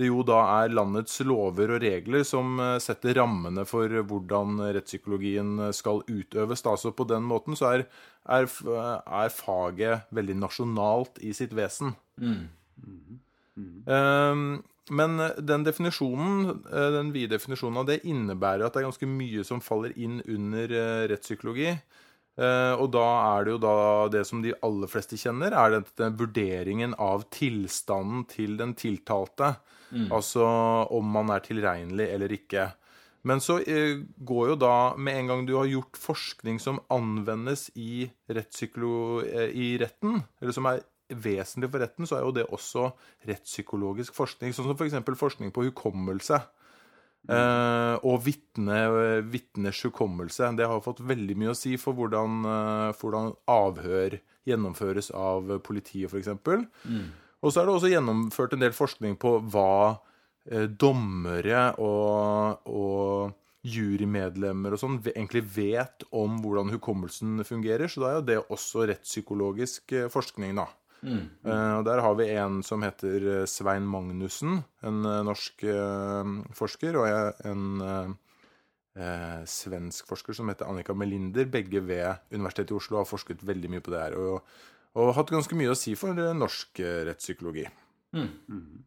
det 0.00 0.08
jo 0.08 0.24
da 0.26 0.40
er 0.62 0.72
landets 0.72 1.20
lover 1.26 1.76
og 1.76 1.84
regler 1.84 2.24
som 2.26 2.58
eh, 2.62 2.78
setter 2.82 3.20
rammene 3.20 3.66
for 3.68 3.92
hvordan 4.00 4.62
rettspsykologien 4.76 5.70
skal 5.76 6.02
utøves. 6.08 6.64
Da. 6.66 6.74
Så 6.80 6.94
på 6.96 7.06
den 7.10 7.28
måten 7.28 7.58
så 7.58 7.74
er, 7.74 7.86
er, 8.24 8.48
er 8.48 9.36
faget 9.36 10.10
veldig 10.16 10.40
nasjonalt 10.40 11.22
i 11.22 11.34
sitt 11.36 11.54
vesen. 11.56 11.94
Mm. 12.20 12.48
Mm. 12.80 13.22
Mm. 13.60 14.60
Men 14.90 15.20
eh, 15.20 15.38
den 15.38 15.64
definisjonen, 15.64 16.62
eh, 16.72 16.90
den 16.96 17.12
vide 17.14 17.36
definisjonen 17.36 17.80
av 17.82 17.88
det 17.88 18.00
innebærer 18.08 18.66
at 18.66 18.74
det 18.74 18.82
er 18.82 18.88
ganske 18.88 19.10
mye 19.10 19.44
som 19.46 19.62
faller 19.64 19.94
inn 19.98 20.18
under 20.26 20.74
eh, 20.74 21.02
rettspsykologi. 21.12 21.76
Og 22.40 22.86
da 22.94 23.06
er 23.36 23.44
det 23.44 23.52
jo 23.52 23.60
da 23.60 23.74
det 24.08 24.22
som 24.24 24.40
de 24.40 24.54
aller 24.64 24.88
fleste 24.88 25.18
kjenner, 25.20 25.52
er 25.52 25.74
dette 25.74 26.06
vurderingen 26.16 26.94
av 26.96 27.26
tilstanden 27.34 28.22
til 28.30 28.54
den 28.56 28.72
tiltalte. 28.78 29.54
Mm. 29.90 30.06
Altså 30.08 30.46
om 30.96 31.10
man 31.12 31.32
er 31.34 31.44
tilregnelig 31.44 32.06
eller 32.14 32.32
ikke. 32.32 32.70
Men 33.28 33.42
så 33.44 33.58
går 33.60 34.54
jo 34.54 34.56
da, 34.56 34.76
med 34.96 35.18
en 35.18 35.28
gang 35.28 35.42
du 35.44 35.52
har 35.58 35.68
gjort 35.68 35.98
forskning 36.00 36.56
som 36.62 36.80
anvendes 36.88 37.66
i, 37.76 38.06
i 38.08 39.68
retten, 39.82 40.22
eller 40.40 40.56
som 40.56 40.70
er 40.70 40.80
vesentlig 41.10 41.70
for 41.70 41.82
retten, 41.82 42.06
så 42.08 42.16
er 42.16 42.24
jo 42.24 42.34
det 42.38 42.46
også 42.54 42.86
rettspsykologisk 43.28 44.14
forskning. 44.16 44.54
Sånn 44.54 44.70
som 44.70 44.76
f.eks. 44.78 44.96
For 45.04 45.24
forskning 45.26 45.52
på 45.54 45.66
hukommelse. 45.68 46.40
Eh, 47.28 47.96
og 48.06 48.22
vitners 48.24 49.82
hukommelse. 49.84 50.50
Det 50.56 50.66
har 50.66 50.84
fått 50.84 51.02
veldig 51.04 51.36
mye 51.38 51.52
å 51.52 51.58
si 51.58 51.76
for 51.80 51.96
hvordan, 51.98 52.44
uh, 52.46 52.92
for 52.96 53.10
hvordan 53.12 53.34
avhør 53.50 54.16
gjennomføres 54.48 55.10
av 55.14 55.58
politiet, 55.66 56.08
f.eks. 56.08 56.32
Mm. 56.88 57.10
Og 57.40 57.52
så 57.52 57.60
er 57.60 57.68
det 57.68 57.74
også 57.74 57.92
gjennomført 57.92 58.56
en 58.56 58.64
del 58.64 58.72
forskning 58.76 59.18
på 59.20 59.36
hva 59.52 59.74
uh, 59.92 60.66
dommere 60.80 61.68
og, 61.76 62.64
og 62.66 63.36
jurymedlemmer 63.60 64.72
og 64.72 64.80
sånn 64.80 64.96
egentlig 65.12 65.44
vet 65.52 66.06
om 66.16 66.40
hvordan 66.40 66.72
hukommelsen 66.72 67.44
fungerer. 67.44 67.92
Så 67.92 68.00
da 68.00 68.10
er 68.10 68.18
jo 68.18 68.28
det 68.30 68.38
også 68.48 68.88
rettspsykologisk 68.88 69.92
forskning, 70.10 70.56
da. 70.56 70.70
Mm. 71.02 71.22
Eh, 71.44 71.74
og 71.78 71.84
Der 71.86 72.02
har 72.04 72.16
vi 72.18 72.26
en 72.36 72.62
som 72.66 72.82
heter 72.84 73.28
eh, 73.34 73.46
Svein 73.48 73.86
Magnussen, 73.88 74.60
en 74.84 75.04
eh, 75.04 75.22
norsk 75.24 75.64
forsker, 76.56 76.98
og 77.00 77.46
en 77.48 78.18
svensk 79.48 80.08
forsker 80.10 80.34
som 80.36 80.50
heter 80.50 80.66
Annika 80.68 80.92
Melinder, 80.92 81.46
begge 81.48 81.80
ved 81.80 82.34
Universitetet 82.34 82.74
i 82.74 82.76
Oslo, 82.76 82.98
har 82.98 83.08
forsket 83.08 83.44
veldig 83.46 83.70
mye 83.70 83.84
på 83.86 83.92
det 83.94 84.00
her. 84.02 84.16
Og, 84.18 84.42
og 84.98 85.12
hatt 85.16 85.30
ganske 85.30 85.56
mye 85.56 85.70
å 85.72 85.78
si 85.78 85.94
for 85.96 86.18
norsk 86.36 86.82
rettspsykologi. 87.08 87.64
Mm. 88.18 88.28
Mm. 88.50 88.82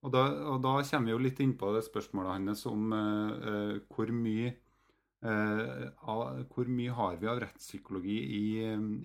Og, 0.00 0.12
da, 0.14 0.24
og 0.48 0.62
da 0.64 0.78
kommer 0.88 1.10
vi 1.10 1.12
jo 1.12 1.20
litt 1.20 1.40
inn 1.44 1.52
på 1.60 1.74
det 1.76 1.84
spørsmålet 1.84 2.48
hans 2.48 2.64
om 2.70 2.94
uh, 2.96 3.32
uh, 3.36 3.74
hvor 3.92 4.08
mye 4.16 4.54
uh, 5.20 6.40
Hvor 6.48 6.70
mye 6.72 6.94
har 6.96 7.18
vi 7.20 7.28
av 7.28 7.42
rettspsykologi 7.44 8.18
i, 8.38 8.44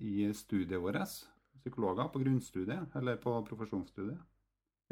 i 0.00 0.30
studiet 0.32 0.80
vårt? 0.80 1.18
Psykologer 1.66 2.08
på 2.12 2.22
grunnstudiet 2.22 2.94
eller 2.94 3.18
på 3.18 3.34
profesjonsstudiet? 3.48 4.22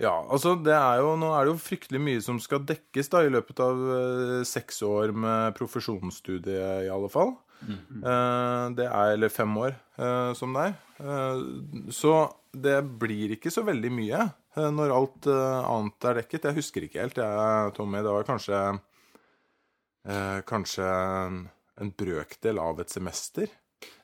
Ja, 0.02 0.14
altså 0.26 0.56
det 0.58 0.74
er 0.74 0.98
jo, 1.04 1.12
Nå 1.20 1.30
er 1.36 1.46
det 1.46 1.52
jo 1.52 1.62
fryktelig 1.62 2.00
mye 2.02 2.22
som 2.24 2.40
skal 2.42 2.64
dekkes 2.66 3.12
da 3.12 3.22
i 3.22 3.30
løpet 3.30 3.60
av 3.62 3.82
eh, 3.94 4.40
seks 4.48 4.82
år 4.82 5.14
med 5.14 5.54
profesjonsstudiet, 5.54 6.88
i 6.88 6.90
alle 6.90 7.10
fall. 7.12 7.36
Mm. 7.62 8.00
Eh, 8.02 8.64
det 8.80 8.88
er, 8.88 9.12
eller 9.14 9.30
fem 9.30 9.54
år, 9.60 9.76
eh, 9.98 10.32
som 10.34 10.56
det 10.56 10.66
er. 10.66 10.74
Eh, 10.98 11.44
så 11.94 12.16
det 12.50 12.80
blir 12.98 13.36
ikke 13.36 13.54
så 13.54 13.62
veldig 13.66 13.92
mye 13.94 14.26
når 14.54 14.92
alt 14.94 15.26
annet 15.26 16.06
er 16.06 16.20
dekket. 16.20 16.44
Jeg 16.46 16.58
husker 16.60 16.84
ikke 16.86 17.02
helt, 17.02 17.18
jeg, 17.18 17.72
Tommy. 17.74 18.02
Det 18.06 18.12
var 18.14 18.26
kanskje 18.28 18.60
eh, 20.06 20.38
Kanskje 20.46 20.86
en, 20.86 21.40
en 21.82 21.90
brøkdel 22.02 22.60
av 22.62 22.82
et 22.82 22.94
semester. 22.94 23.50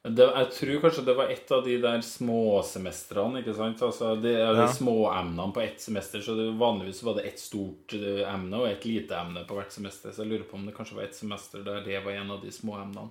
Det, 0.02 0.24
jeg 0.32 0.46
tror 0.56 0.78
kanskje 0.80 1.02
det 1.04 1.14
var 1.18 1.28
et 1.28 1.50
av 1.52 1.64
de 1.64 1.74
der 1.82 2.00
småsemestrene. 2.00 3.42
ikke 3.42 3.52
sant? 3.56 3.82
Altså, 3.84 4.14
Det 4.22 4.32
er 4.40 4.54
de 4.54 4.62
Ja. 4.64 4.72
småemnene 4.72 5.52
på 5.52 5.60
ett 5.62 5.80
semester. 5.80 6.20
så 6.20 6.34
det, 6.36 6.56
Vanligvis 6.58 7.02
var 7.02 7.14
det 7.14 7.26
ett 7.28 7.38
stort 7.38 7.92
eh, 7.92 8.24
emne 8.34 8.54
og 8.56 8.66
ett 8.68 8.84
lite 8.84 9.10
emne 9.14 9.44
på 9.46 9.54
hvert 9.58 9.70
semester. 9.72 10.10
Så 10.10 10.22
jeg 10.24 10.28
lurer 10.32 10.44
på 10.48 10.54
om 10.54 10.64
det 10.66 10.74
kanskje 10.74 10.94
var 10.96 11.02
et 11.02 11.14
semester 11.14 11.62
der 11.62 11.82
det 11.84 12.02
var 12.04 12.12
en 12.12 12.30
av 12.30 12.40
de 12.40 12.50
små 12.50 12.80
emnene. 12.80 13.10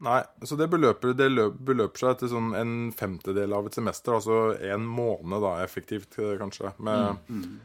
Nei, 0.00 0.22
så 0.44 0.56
det 0.58 0.68
beløper, 0.68 1.14
det 1.16 1.30
beløper 1.64 1.96
seg 1.98 2.18
til 2.18 2.28
sånn 2.28 2.54
en 2.54 2.92
femtedel 2.92 3.54
av 3.54 3.66
et 3.66 3.72
semester. 3.74 4.12
Altså 4.12 4.60
en 4.60 4.84
måned, 4.84 5.40
da, 5.40 5.62
effektivt, 5.64 6.18
eh, 6.18 6.36
kanskje, 6.36 6.72
med, 6.78 7.16
Mm. 7.30 7.60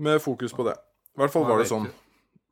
med 0.00 0.20
fokus 0.20 0.52
på 0.52 0.64
det. 0.64 0.74
I 1.16 1.20
hvert 1.20 1.30
fall 1.30 1.44
var 1.44 1.58
det 1.58 1.68
sånn. 1.68 1.88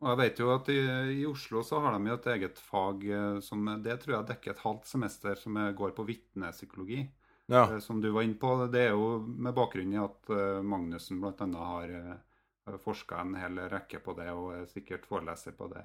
Og 0.05 0.11
jeg 0.11 0.19
vet 0.21 0.41
jo 0.43 0.51
at 0.53 0.67
i, 0.69 0.81
i 1.23 1.23
Oslo 1.29 1.63
så 1.65 1.81
har 1.81 1.95
de 1.97 2.11
jo 2.11 2.17
et 2.19 2.27
eget 2.35 2.59
fag 2.61 3.05
eh, 3.09 3.39
som 3.45 3.65
Det 3.83 3.97
tror 4.03 4.19
jeg 4.19 4.29
dekker 4.31 4.53
et 4.53 4.65
halvt 4.67 4.91
semester, 4.91 5.39
som 5.41 5.57
går 5.79 5.95
på 5.97 6.05
vitnepsykologi. 6.11 7.07
Ja. 7.49 7.65
Eh, 7.65 7.79
Som 7.81 8.03
du 8.05 8.11
var 8.13 8.27
inne 8.27 8.37
på. 8.41 8.53
Det 8.73 8.83
er 8.85 8.93
jo 8.93 9.23
med 9.25 9.57
bakgrunn 9.57 9.95
i 9.95 10.03
at 10.03 10.33
eh, 10.35 10.61
Magnussen 10.61 11.23
bl.a. 11.23 11.49
har 11.73 12.81
forska 12.83 13.23
en 13.23 13.37
hel 13.39 13.61
rekke 13.71 14.03
på 14.03 14.13
det, 14.19 14.27
og 14.35 14.51
er 14.53 14.67
sikkert 14.69 15.07
foreleser 15.07 15.55
på 15.57 15.71
det 15.71 15.85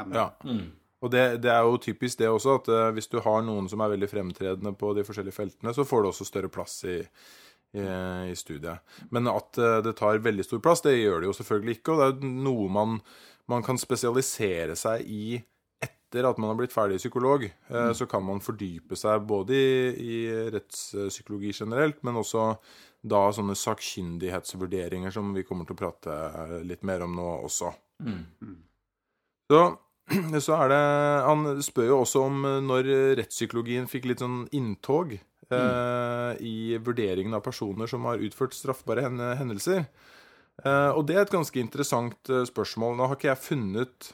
emnet. 0.00 0.18
ja. 0.18 0.30
Mm. 0.42 0.72
Og 1.04 1.10
det, 1.12 1.24
det 1.44 1.50
er 1.52 1.66
jo 1.66 1.74
typisk 1.84 2.16
det 2.16 2.30
også, 2.32 2.54
at 2.62 2.68
hvis 2.96 3.10
du 3.12 3.18
har 3.20 3.42
noen 3.44 3.66
som 3.68 3.82
er 3.84 3.90
veldig 3.92 4.06
fremtredende 4.08 4.70
på 4.80 4.94
de 4.96 5.02
forskjellige 5.04 5.36
feltene, 5.36 5.74
så 5.76 5.84
får 5.84 6.00
du 6.00 6.08
også 6.08 6.24
større 6.24 6.48
plass 6.48 6.78
i, 6.88 6.94
i, 7.76 8.32
studiet. 8.40 8.80
Men 9.12 9.28
at 9.28 9.60
det 9.84 9.92
tar 9.98 10.22
veldig 10.24 10.46
stor 10.48 10.62
plass, 10.64 10.80
det 10.86 10.94
gjør 10.96 11.20
det 11.20 11.28
jo 11.28 11.36
selvfølgelig 11.36 11.76
ikke. 11.76 11.92
Og 11.92 12.00
det 12.00 12.06
er 12.08 12.32
noe 12.46 12.72
man, 12.72 12.96
man 13.50 13.64
kan 13.66 13.78
spesialisere 13.80 14.76
seg 14.78 15.04
i 15.10 15.26
etter 15.84 16.28
at 16.28 16.38
man 16.40 16.52
har 16.52 16.58
blitt 16.60 16.72
ferdig 16.72 17.00
psykolog. 17.00 17.44
Mm. 17.68 17.92
Så 17.96 18.06
kan 18.08 18.22
man 18.24 18.42
fordype 18.44 18.96
seg 18.96 19.24
både 19.28 19.56
i, 19.56 19.70
i 20.00 20.18
rettspsykologi 20.54 21.52
generelt, 21.58 22.00
men 22.06 22.20
også 22.20 22.52
da 23.04 23.26
sånne 23.36 23.56
sakkyndighetsvurderinger 23.58 25.12
som 25.12 25.34
vi 25.36 25.44
kommer 25.44 25.68
til 25.68 25.76
å 25.76 25.80
prate 25.82 26.62
litt 26.64 26.86
mer 26.86 27.04
om 27.04 27.18
nå 27.18 27.26
også. 27.44 27.72
Mm. 28.04 28.54
Så, 29.50 29.60
så 30.46 30.56
er 30.56 30.72
det 30.72 30.80
Han 31.28 31.44
spør 31.62 31.90
jo 31.92 32.00
også 32.02 32.24
om 32.26 32.40
eh, 32.48 32.62
når 32.64 32.88
rettspsykologien 33.20 33.86
fikk 33.90 34.08
litt 34.10 34.24
sånn 34.24 34.44
inntog 34.56 35.12
eh, 35.14 36.30
i 36.40 36.56
vurderingen 36.80 37.36
av 37.36 37.44
personer 37.44 37.90
som 37.90 38.08
har 38.08 38.22
utført 38.24 38.56
straffbare 38.56 39.04
hen- 39.04 39.22
hendelser. 39.40 39.84
Eh, 40.62 40.90
og 40.94 41.06
det 41.08 41.16
er 41.16 41.24
et 41.24 41.34
ganske 41.34 41.60
interessant 41.60 42.30
eh, 42.30 42.44
spørsmål. 42.48 42.94
Nå 42.96 43.08
har 43.08 43.18
ikke 43.18 43.32
jeg 43.32 43.42
funnet 43.42 44.10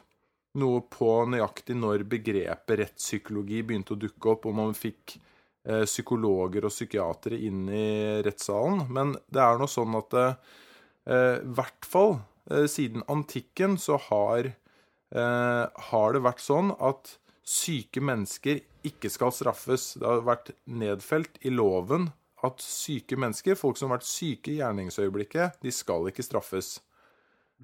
noe 0.61 0.83
på 0.91 1.11
nøyaktig 1.31 1.77
når 1.79 2.07
begrepet 2.11 2.81
rettspsykologi 2.81 3.61
begynte 3.67 3.95
å 3.95 4.01
dukke 4.01 4.33
opp, 4.33 4.49
om 4.51 4.59
man 4.63 4.75
fikk 4.77 5.19
eh, 5.69 5.85
psykologer 5.85 6.67
og 6.67 6.75
psykiatere 6.75 7.39
inn 7.47 7.69
i 7.69 7.91
rettssalen. 8.27 8.87
Men 8.91 9.15
det 9.31 9.45
er 9.45 9.61
nå 9.61 9.69
sånn 9.71 9.99
at 10.01 10.21
i 11.11 11.53
hvert 11.57 11.87
fall 11.89 12.19
siden 12.71 13.01
antikken 13.11 13.79
så 13.81 13.97
har 14.11 14.51
har 15.11 16.13
det 16.15 16.21
vært 16.23 16.43
sånn 16.45 16.69
at 16.77 17.15
syke 17.43 18.03
mennesker 18.05 18.61
ikke 18.87 19.11
skal 19.11 19.33
straffes. 19.35 19.95
Det 19.99 20.07
har 20.07 20.21
vært 20.29 20.53
nedfelt 20.69 21.41
i 21.43 21.51
loven 21.51 22.11
at 22.47 22.63
syke 22.65 23.19
mennesker, 23.21 23.59
folk 23.59 23.79
som 23.79 23.91
har 23.91 23.99
vært 23.99 24.09
syke 24.09 24.53
i 24.53 24.61
gjerningsøyeblikket, 24.61 25.61
de 25.63 25.73
skal 25.75 26.09
ikke 26.11 26.25
straffes. 26.25 26.79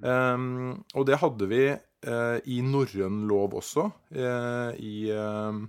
Um, 0.03 0.85
og 0.93 1.07
det 1.09 1.21
hadde 1.23 1.49
vi 1.49 1.63
uh, 1.73 2.39
i 2.45 2.61
norrøn 2.65 3.23
lov 3.31 3.57
også, 3.63 3.89
uh, 4.19 4.71
i, 4.77 5.09
eh, 5.17 5.65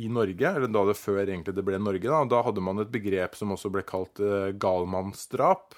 i 0.00 0.06
Norge, 0.08 0.48
eller 0.48 0.68
da 0.72 0.82
det 0.88 0.96
før 0.96 1.22
egentlig 1.22 1.52
det 1.56 1.64
ble 1.64 1.80
Norge. 1.80 2.08
Da, 2.08 2.22
da 2.28 2.42
hadde 2.44 2.64
man 2.64 2.80
et 2.80 2.92
begrep 2.92 3.36
som 3.36 3.52
også 3.52 3.68
ble 3.72 3.82
kalt 3.84 4.20
galmannsdrap, 4.56 5.76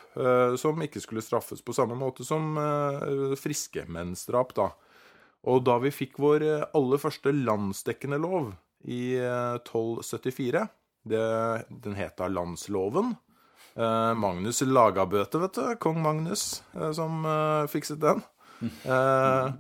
som 0.62 0.84
ikke 0.86 1.02
skulle 1.02 1.24
straffes 1.26 1.58
på 1.58 1.74
samme 1.74 1.98
måte 1.98 2.22
som 2.22 2.54
friske 3.34 3.82
mennsdrap. 3.90 4.54
da. 4.54 4.68
Og 5.50 5.64
da 5.66 5.80
vi 5.82 5.90
fikk 5.90 6.20
vår 6.22 6.46
aller 6.70 7.02
første 7.02 7.34
landsdekkende 7.34 8.20
lov 8.22 8.52
i 8.84 9.16
eh, 9.18 9.58
1274 9.58 10.64
det, 11.04 11.24
Den 11.84 11.96
het 11.98 12.16
da 12.18 12.28
Landsloven. 12.28 13.14
Eh, 13.74 14.12
Magnus 14.14 14.62
Lagabøte, 14.62 15.40
vet 15.42 15.58
du. 15.58 15.64
Kong 15.82 15.98
Magnus, 16.02 16.62
eh, 16.74 16.92
som 16.96 17.24
eh, 17.26 17.66
fikset 17.72 18.00
den. 18.04 18.22
Eh, 18.64 19.50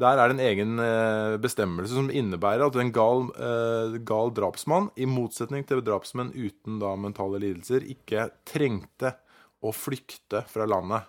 der 0.00 0.18
er 0.18 0.26
det 0.26 0.34
en 0.34 0.42
egen 0.42 0.78
eh, 0.82 1.36
bestemmelse 1.38 1.94
som 1.94 2.08
innebærer 2.10 2.64
at 2.66 2.78
en 2.80 2.90
gal, 2.90 3.28
eh, 3.38 3.98
gal 4.02 4.32
drapsmann, 4.34 4.88
i 4.98 5.06
motsetning 5.06 5.62
til 5.68 5.84
drapsmenn 5.86 6.32
uten 6.34 6.80
da 6.82 6.96
mentale 6.98 7.38
lidelser, 7.44 7.84
ikke 7.92 8.24
trengte 8.48 9.12
å 9.62 9.70
flykte 9.76 10.42
fra 10.50 10.66
landet. 10.66 11.06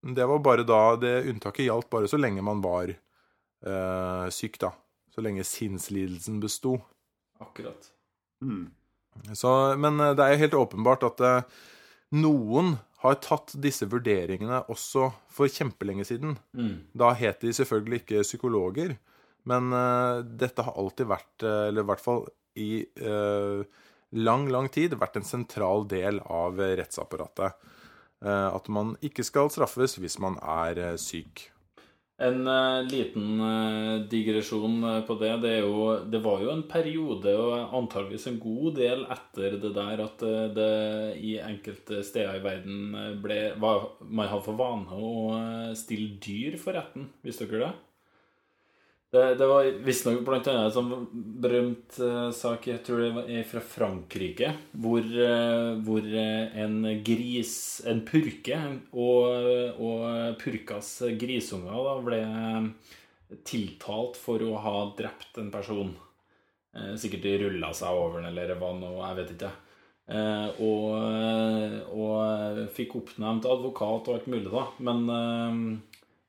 Det 0.00 0.24
var 0.24 0.40
bare 0.40 0.64
da 0.64 0.96
Det 0.96 1.26
unntaket 1.28 1.66
gjaldt 1.66 1.90
bare 1.92 2.08
så 2.08 2.16
lenge 2.16 2.40
man 2.46 2.62
var 2.64 2.88
eh, 2.94 4.26
syk, 4.32 4.56
da. 4.62 4.72
Så 5.12 5.20
lenge 5.20 5.44
sinnslidelsen 5.44 6.40
besto. 6.40 6.78
Akkurat. 7.42 7.90
Mm. 8.40 8.68
Så, 9.36 9.50
men 9.76 10.00
eh, 10.00 10.14
det 10.16 10.24
er 10.24 10.34
jo 10.34 10.42
helt 10.44 10.58
åpenbart 10.62 11.04
at 11.10 11.22
eh, 11.26 11.60
noen 12.16 12.76
har 13.00 13.20
tatt 13.24 13.54
disse 13.62 13.88
vurderingene 13.88 14.62
også 14.72 15.08
for 15.32 15.50
kjempelenge 15.50 16.04
siden. 16.08 16.34
Mm. 16.56 16.74
Da 16.92 17.14
het 17.16 17.40
de 17.44 17.52
selvfølgelig 17.56 18.02
ikke 18.02 18.24
psykologer, 18.26 18.98
men 19.48 19.70
uh, 19.72 20.20
dette 20.20 20.60
har 20.66 20.76
alltid 20.76 21.08
vært, 21.08 21.46
eller 21.46 21.80
i 21.80 21.88
hvert 21.88 22.02
fall 22.04 22.26
i 22.60 22.82
uh, 23.00 23.62
lang, 24.20 24.44
lang 24.52 24.68
tid, 24.68 24.98
vært 25.00 25.16
en 25.16 25.24
sentral 25.24 25.86
del 25.88 26.20
av 26.28 26.60
rettsapparatet. 26.60 27.56
Uh, 28.20 28.52
at 28.52 28.68
man 28.68 28.92
ikke 29.00 29.24
skal 29.24 29.48
straffes 29.48 29.96
hvis 29.96 30.18
man 30.20 30.36
er 30.44 30.98
syk. 31.00 31.46
En 32.20 32.42
uh, 32.44 32.82
liten 32.84 33.40
uh, 33.40 34.02
digresjon 34.12 34.82
eh, 34.84 34.98
på 35.08 35.14
det. 35.22 35.30
Det, 35.40 35.54
jo, 35.62 35.84
det 36.12 36.20
var 36.20 36.42
jo 36.44 36.50
en 36.52 36.66
periode, 36.68 37.32
og 37.32 37.76
antageligvis 37.78 38.28
en 38.28 38.40
god 38.42 38.76
del 38.76 39.06
etter 39.16 39.56
det 39.62 39.72
der, 39.76 40.04
at 40.04 40.24
det 40.56 40.72
i 41.16 41.38
enkelte 41.40 42.02
steder 42.04 42.36
i 42.36 42.44
verden 42.44 42.96
ble, 43.24 43.40
var, 43.62 43.88
man 44.04 44.28
hadde 44.28 44.46
for 44.50 44.60
vane 44.60 45.00
å 45.00 45.72
stille 45.78 46.18
dyr 46.20 46.60
for 46.60 46.76
retten. 46.76 47.08
Visste 47.24 47.48
dere 47.48 47.70
det? 47.70 47.89
Det, 49.10 49.34
det 49.34 49.46
var 49.46 49.66
visstnok 49.82 50.20
annet 50.22 50.48
en 50.52 50.68
sånn 50.70 50.90
berømt 51.42 51.96
uh, 51.98 52.28
sak, 52.30 52.68
jeg 52.70 52.82
tror 52.86 53.00
det 53.02 53.08
var 53.16 53.30
fra 53.48 53.62
Frankrike, 53.66 54.52
hvor, 54.78 55.02
uh, 55.02 55.80
hvor 55.82 56.06
eh, 56.06 56.54
en 56.62 56.84
gris, 57.02 57.54
en 57.90 58.04
purke, 58.06 58.60
og, 58.94 59.80
og 59.82 60.38
purkas 60.38 60.92
grisunger 61.18 61.74
da 61.88 61.96
ble 62.06 62.20
tiltalt 63.46 64.14
for 64.18 64.46
å 64.46 64.54
ha 64.62 64.76
drept 64.94 65.42
en 65.42 65.50
person. 65.50 65.90
Uh, 66.78 66.94
sikkert 66.94 67.26
de 67.26 67.34
rulla 67.42 67.74
seg 67.74 67.90
over 67.90 68.20
den, 68.20 68.30
eller 68.30 68.54
hva 68.62 68.70
nå, 68.78 68.94
jeg 69.00 69.20
vet 69.24 69.34
ikke. 69.34 69.52
Og, 70.10 70.94
og 71.94 72.62
fikk 72.74 72.96
oppnevnt 72.98 73.44
advokat 73.46 74.08
og 74.10 74.16
alt 74.16 74.24
mulig, 74.30 74.48
da. 74.50 74.64
Men, 74.82 75.04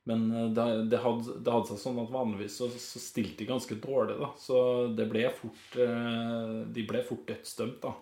Men 0.04 0.30
eh, 0.36 0.48
det, 0.50 0.84
det, 0.90 0.98
hadde, 0.98 1.36
det, 1.38 1.50
hadde, 1.50 1.68
seg 1.70 1.82
sånn 1.82 2.00
at 2.02 2.12
vanligvis 2.12 2.56
så, 2.58 2.68
så 2.74 3.02
stilte 3.02 3.42
de 3.42 3.50
ganske 3.52 3.76
dårlig, 3.82 4.18
da. 4.22 4.30
Så 4.38 4.56
det 4.98 5.06
ble 5.10 5.28
fort 5.36 5.76
eh, 5.78 6.56
De 6.74 6.86
ble 6.88 7.04
fort 7.06 7.28
dødsdømt, 7.30 7.84
da. 7.84 7.92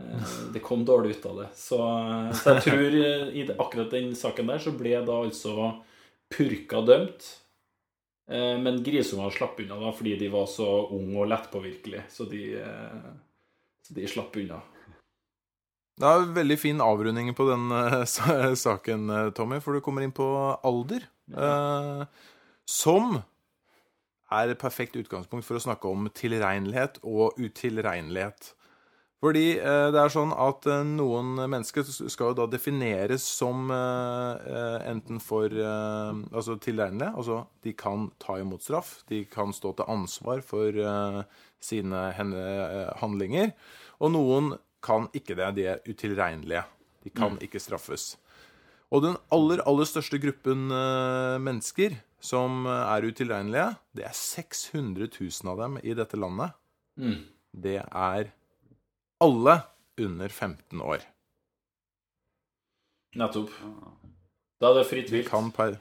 Eh, 0.00 0.32
det 0.54 0.64
kom 0.64 0.86
dårlig 0.88 1.18
ut 1.18 1.28
av 1.30 1.44
det. 1.44 1.52
Så, 1.58 1.78
så 2.40 2.56
jeg 2.56 2.66
tror 2.66 2.98
i 2.98 3.46
akkurat 3.52 3.94
den 3.94 4.16
saken 4.18 4.50
der 4.50 4.64
så 4.64 4.74
ble 4.74 4.96
da 5.06 5.22
altså 5.22 5.70
purka 6.32 6.82
dømt. 6.86 7.30
Men 8.32 8.78
grisungene 8.86 9.32
slapp 9.34 9.58
unna 9.60 9.76
da 9.76 9.90
fordi 9.92 10.14
de 10.16 10.28
var 10.32 10.46
så 10.48 10.64
unge 10.94 11.18
og 11.20 11.26
lettpåvirkelige. 11.28 12.04
Så 12.08 12.24
de, 12.30 12.46
så 13.84 13.96
de 13.98 14.06
slapp 14.08 14.38
unna. 14.40 14.60
Det 16.00 16.08
er 16.08 16.22
en 16.22 16.32
veldig 16.38 16.56
fin 16.56 16.80
avrunding 16.80 17.28
på 17.36 17.48
den 17.50 17.66
saken, 18.62 19.12
Tommy, 19.36 19.58
for 19.60 19.76
du 19.76 19.84
kommer 19.84 20.06
inn 20.06 20.14
på 20.16 20.30
alder. 20.64 21.04
Uh, 21.30 22.02
som 22.68 23.20
er 24.32 24.50
et 24.50 24.60
perfekt 24.60 24.96
utgangspunkt 24.96 25.46
for 25.46 25.58
å 25.58 25.62
snakke 25.62 25.90
om 25.90 26.08
tilregnelighet 26.16 26.98
og 27.04 27.38
utilregnelighet. 27.38 28.54
Fordi 29.22 29.44
uh, 29.60 29.92
det 29.94 30.00
er 30.02 30.10
sånn 30.10 30.32
at 30.34 30.66
noen 30.88 31.36
mennesker 31.44 31.86
skal 31.86 32.32
jo 32.32 32.38
da 32.40 32.48
defineres 32.50 33.22
som 33.28 33.70
enten 33.70 35.22
for 35.22 35.52
altså 35.54 36.56
tilregnelige, 36.58 37.12
altså 37.12 37.44
de 37.62 37.76
kan 37.78 38.08
ta 38.22 38.40
imot 38.42 38.66
straff, 38.66 38.96
de 39.12 39.22
kan 39.30 39.54
stå 39.54 39.76
til 39.78 39.94
ansvar 39.94 40.42
for 40.42 40.82
sine 41.62 42.02
handlinger, 42.98 43.54
og 44.02 44.14
noen 44.16 44.54
kan 44.82 45.06
ikke 45.14 45.38
det. 45.38 45.52
De 45.56 45.68
er 45.70 45.86
utilregnelige. 45.86 46.64
De 47.04 47.10
kan 47.10 47.36
mm. 47.36 47.42
ikke 47.46 47.62
straffes. 47.62 48.16
Og 48.92 49.04
den 49.06 49.16
aller, 49.32 49.62
aller 49.68 49.88
største 49.88 50.20
gruppen 50.20 50.66
uh, 50.68 51.40
mennesker 51.40 51.96
som 52.22 52.66
er 52.70 53.02
utilregnelige, 53.02 53.72
det 53.98 54.04
er 54.06 54.14
600 54.14 55.08
000 55.16 55.48
av 55.50 55.62
dem 55.64 55.78
i 55.82 55.94
dette 55.98 56.20
landet. 56.20 56.52
Mm. 57.00 57.16
Det 57.50 57.80
er 57.82 58.28
alle 59.24 59.56
under 59.98 60.28
15 60.28 60.84
år. 60.84 61.08
Nettopp. 63.18 63.50
Da 64.62 64.70
er 64.70 64.78
det 64.78 64.86
fritt 64.88 65.10
vilt. 65.10 65.26
De 65.26 65.32
kan 65.32 65.50
per 65.56 65.80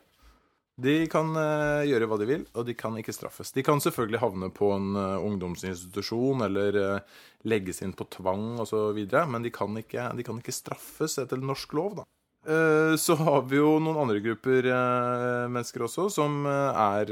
de 0.81 0.93
kan 1.11 1.29
uh, 1.35 1.83
gjøre 1.85 2.07
hva 2.09 2.17
de 2.17 2.27
vil, 2.29 2.45
og 2.57 2.65
de 2.65 2.73
kan 2.77 2.95
ikke 2.97 3.13
straffes. 3.13 3.51
De 3.53 3.63
kan 3.65 3.81
selvfølgelig 3.83 4.21
havne 4.21 4.49
på 4.55 4.71
en 4.73 4.95
uh, 4.97 5.19
ungdomsinstitusjon 5.21 6.45
eller 6.47 6.77
uh, 6.79 7.19
legges 7.45 7.83
inn 7.85 7.93
på 7.97 8.07
tvang 8.15 8.55
osv., 8.63 8.97
men 9.29 9.45
de 9.45 9.51
kan, 9.53 9.77
ikke, 9.77 10.07
de 10.17 10.25
kan, 10.25 10.39
ikke, 10.41 10.55
straffes 10.55 11.19
etter 11.21 11.43
norsk 11.43 11.75
lov, 11.77 11.99
da. 12.01 12.07
Så 12.41 13.15
har 13.19 13.43
vi 13.45 13.59
jo 13.59 13.75
noen 13.77 13.99
andre 14.01 14.21
grupper 14.23 14.65
mennesker 15.53 15.83
også 15.85 16.07
som 16.09 16.39
er 16.49 17.11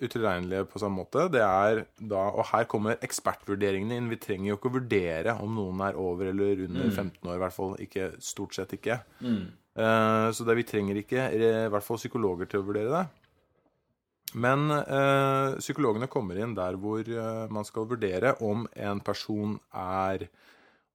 utilregnelige 0.00 0.66
på 0.70 0.80
samme 0.80 1.02
måte. 1.02 1.28
Det 1.32 1.42
er 1.44 1.84
da, 1.98 2.24
Og 2.32 2.46
her 2.52 2.66
kommer 2.70 3.00
ekspertvurderingene 3.04 3.98
inn. 3.98 4.10
Vi 4.10 4.20
trenger 4.20 4.50
jo 4.50 4.58
ikke 4.58 4.70
å 4.72 4.76
vurdere 4.78 5.36
om 5.44 5.54
noen 5.58 5.82
er 5.86 5.98
over 6.00 6.32
eller 6.32 6.64
under 6.66 6.88
mm. 6.88 6.94
15 6.96 7.28
år, 7.28 7.36
i 7.36 7.42
hvert 7.44 7.56
fall 7.56 7.74
ikke, 7.84 8.10
stort 8.24 8.56
sett 8.56 8.74
ikke. 8.76 9.00
Mm. 9.20 9.42
Uh, 9.78 10.28
så 10.34 10.46
det, 10.46 10.56
vi 10.58 10.66
trenger 10.66 10.98
ikke 11.00 11.28
i 11.36 11.50
hvert 11.70 11.86
fall 11.86 12.00
psykologer 12.00 12.50
til 12.50 12.62
å 12.62 12.66
vurdere 12.66 12.94
det. 12.94 13.04
Men 14.40 14.70
uh, 14.70 15.58
psykologene 15.58 16.10
kommer 16.10 16.38
inn 16.38 16.54
der 16.54 16.78
hvor 16.78 17.02
uh, 17.02 17.46
man 17.50 17.66
skal 17.66 17.88
vurdere 17.90 18.36
om 18.46 18.66
en 18.78 19.02
person 19.02 19.58
er 19.74 20.28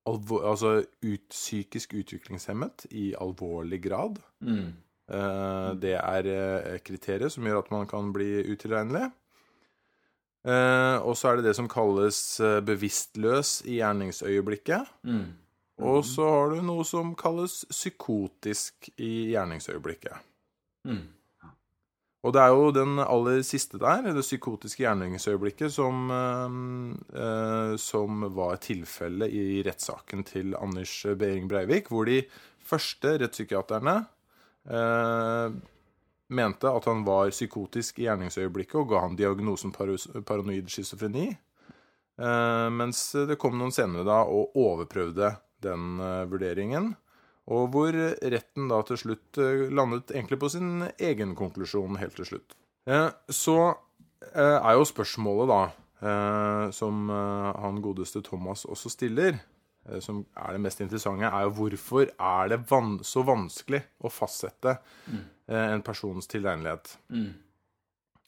altså 0.06 0.84
ut, 1.02 1.30
psykisk 1.30 1.96
utviklingshemmet 1.98 2.86
i 2.92 3.14
alvorlig 3.22 3.84
grad. 3.84 4.20
Mm. 4.42 4.74
det 5.82 5.92
er 5.94 6.78
kriteriet 6.82 7.30
som 7.30 7.46
gjør 7.46 7.60
at 7.60 7.68
man 7.70 7.88
kan 7.88 8.08
bli 8.14 8.42
utilregnelig. 8.52 9.12
og 11.06 11.18
så 11.18 11.30
er 11.30 11.36
det 11.36 11.46
det 11.46 11.56
som 11.56 11.70
kalles 11.70 12.42
bevisstløs 12.66 13.60
i 13.66 13.78
gjerningsøyeblikket. 13.78 14.90
Mm. 15.04 15.28
Og 15.84 16.06
så 16.08 16.26
har 16.30 16.54
du 16.56 16.62
noe 16.64 16.86
som 16.88 17.14
kalles 17.20 17.66
psykotisk 17.70 18.90
i 18.96 19.32
gjerningsøyeblikket. 19.34 20.18
Mm. 20.88 21.04
Og 22.26 22.34
det 22.34 22.42
er 22.42 22.56
jo 22.56 22.72
den 22.74 22.98
aller 23.04 23.44
siste 23.46 23.78
der, 23.78 24.08
det 24.10 24.24
psykotiske 24.26 24.82
gjerningsøyeblikket, 24.82 25.70
som, 25.76 26.10
eh, 26.10 27.76
som 27.78 28.26
var 28.34 28.58
tilfellet 28.66 29.30
i 29.30 29.62
rettssaken 29.68 30.26
til 30.26 30.58
Anders 30.58 30.96
Behring 31.20 31.46
Breivik, 31.52 31.92
hvor 31.94 32.10
de 32.10 32.24
første 32.66 33.14
rettspsykiaterne 33.22 33.96
eh, 34.66 35.54
mente 36.34 36.72
at 36.72 36.90
han 36.90 37.06
var 37.06 37.30
psykotisk 37.30 38.02
i 38.02 38.08
gjerningsøyeblikket 38.08 38.82
og 38.82 38.90
ga 38.90 39.06
han 39.06 39.18
diagnosen 39.20 39.76
paranoid 39.76 40.74
schizofreni. 40.74 41.30
Eh, 42.18 42.68
mens 42.74 43.12
det 43.30 43.38
kom 43.38 43.60
noen 43.60 43.76
senere 43.76 44.08
da 44.08 44.24
og 44.26 44.56
overprøvde 44.58 45.36
den 45.66 46.00
uh, 46.02 46.26
vurderingen. 46.30 46.94
Og 47.54 47.70
hvor 47.74 47.94
retten 47.94 48.70
da 48.72 48.82
til 48.88 48.98
slutt 48.98 49.40
uh, 49.42 49.66
landet 49.70 50.14
egentlig 50.14 50.40
på 50.42 50.50
sin 50.54 50.88
egen 50.98 51.36
konklusjon 51.38 52.00
helt 52.02 52.18
til 52.18 52.30
slutt. 52.32 52.56
Uh, 52.90 53.10
så 53.30 53.76
er 54.26 54.74
jo 54.74 54.86
spørsmålet, 54.90 55.52
da, 55.52 56.70
som 56.74 57.10
han 57.14 57.76
godeste 57.84 58.24
Thomas 58.26 58.64
også 58.66 58.90
stiller, 58.90 59.38
som 60.02 60.24
er 60.34 60.56
det 60.56 60.62
mest 60.64 60.82
interessante, 60.82 61.30
er 61.30 61.46
jo 61.46 61.52
hvorfor 61.60 62.10
er 62.10 62.50
det 62.50 62.58
van 62.72 62.96
så 63.06 63.22
vanskelig 63.28 63.84
å 64.02 64.10
fastsette 64.10 64.74
mm. 65.06 65.22
en 65.60 65.86
persons 65.86 66.32
tilregnelighet? 66.32 66.96
Mm. 67.14 67.30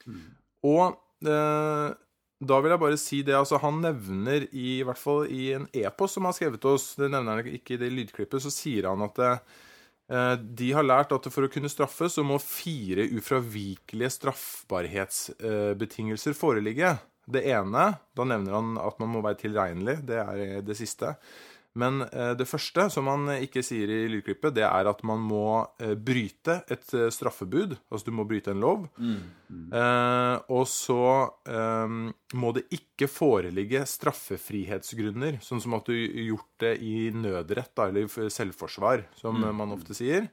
Mm. 0.06 0.22
Og 0.70 1.02
da 2.38 2.60
vil 2.62 2.70
jeg 2.74 2.82
bare 2.82 2.98
si 3.02 3.24
det, 3.26 3.34
altså 3.38 3.58
Han 3.64 3.82
nevner 3.82 4.44
i, 4.52 4.78
i 4.78 4.84
hvert 4.86 5.02
fall 5.02 5.26
i 5.34 5.54
en 5.58 5.66
e-post 5.74 6.14
som 6.16 6.24
han 6.26 6.32
har 6.34 6.38
skrevet 6.38 6.62
til 6.62 6.74
oss, 6.76 6.86
det 7.00 7.12
nevner 7.14 7.32
han 7.40 7.48
ikke 7.50 7.74
i 7.76 7.82
det 7.82 7.92
lydklippet, 7.94 8.40
så 8.44 8.52
sier 8.54 8.84
han 8.92 9.02
at 9.08 9.18
eh, 9.26 9.40
de 10.38 10.68
har 10.78 10.86
lært 10.86 11.16
at 11.16 11.26
for 11.34 11.44
å 11.48 11.52
kunne 11.52 11.74
straffe, 11.74 12.06
så 12.14 12.22
må 12.24 12.36
fire 12.44 13.04
ufravikelige 13.18 14.12
straffbarhetsbetingelser 14.20 16.34
foreligge. 16.38 16.90
Det 17.28 17.42
ene, 17.50 17.84
da 18.16 18.24
nevner 18.24 18.54
han 18.56 18.78
at 18.80 19.00
man 19.02 19.10
må 19.16 19.20
være 19.26 19.42
tilregnelig, 19.42 19.98
det 20.08 20.18
er 20.22 20.62
det 20.64 20.76
siste. 20.80 21.08
Men 21.78 22.02
eh, 22.08 22.34
det 22.38 22.48
første, 22.50 22.88
som 22.94 23.06
man 23.08 23.30
ikke 23.38 23.62
sier 23.66 23.92
i 23.92 24.00
lydklippet, 24.10 24.56
det 24.58 24.66
er 24.66 24.90
at 24.90 25.04
man 25.08 25.22
må 25.22 25.62
eh, 25.84 25.94
bryte 25.94 26.62
et 26.74 26.94
eh, 26.98 27.10
straffebud. 27.14 27.76
Altså 27.92 28.10
du 28.10 28.16
må 28.18 28.26
bryte 28.30 28.54
en 28.54 28.64
lov. 28.64 28.88
Mm. 28.98 29.20
Mm. 29.48 29.70
og 30.52 30.66
så 30.68 31.04
må 32.36 32.50
det 32.52 32.66
ikke 32.76 33.08
foreligge 33.08 33.80
straffefrihetsgrunner, 33.88 35.38
sånn 35.40 35.62
som 35.64 35.78
at 35.78 35.88
du 35.88 35.96
gjort 35.96 36.50
det 36.60 36.74
i 36.84 37.08
nødrett, 37.16 37.72
da, 37.80 37.86
eller 37.88 38.12
selvforsvar, 38.12 39.06
som 39.16 39.40
mm. 39.40 39.46
man 39.56 39.72
ofte 39.78 39.96
sier. 39.96 40.28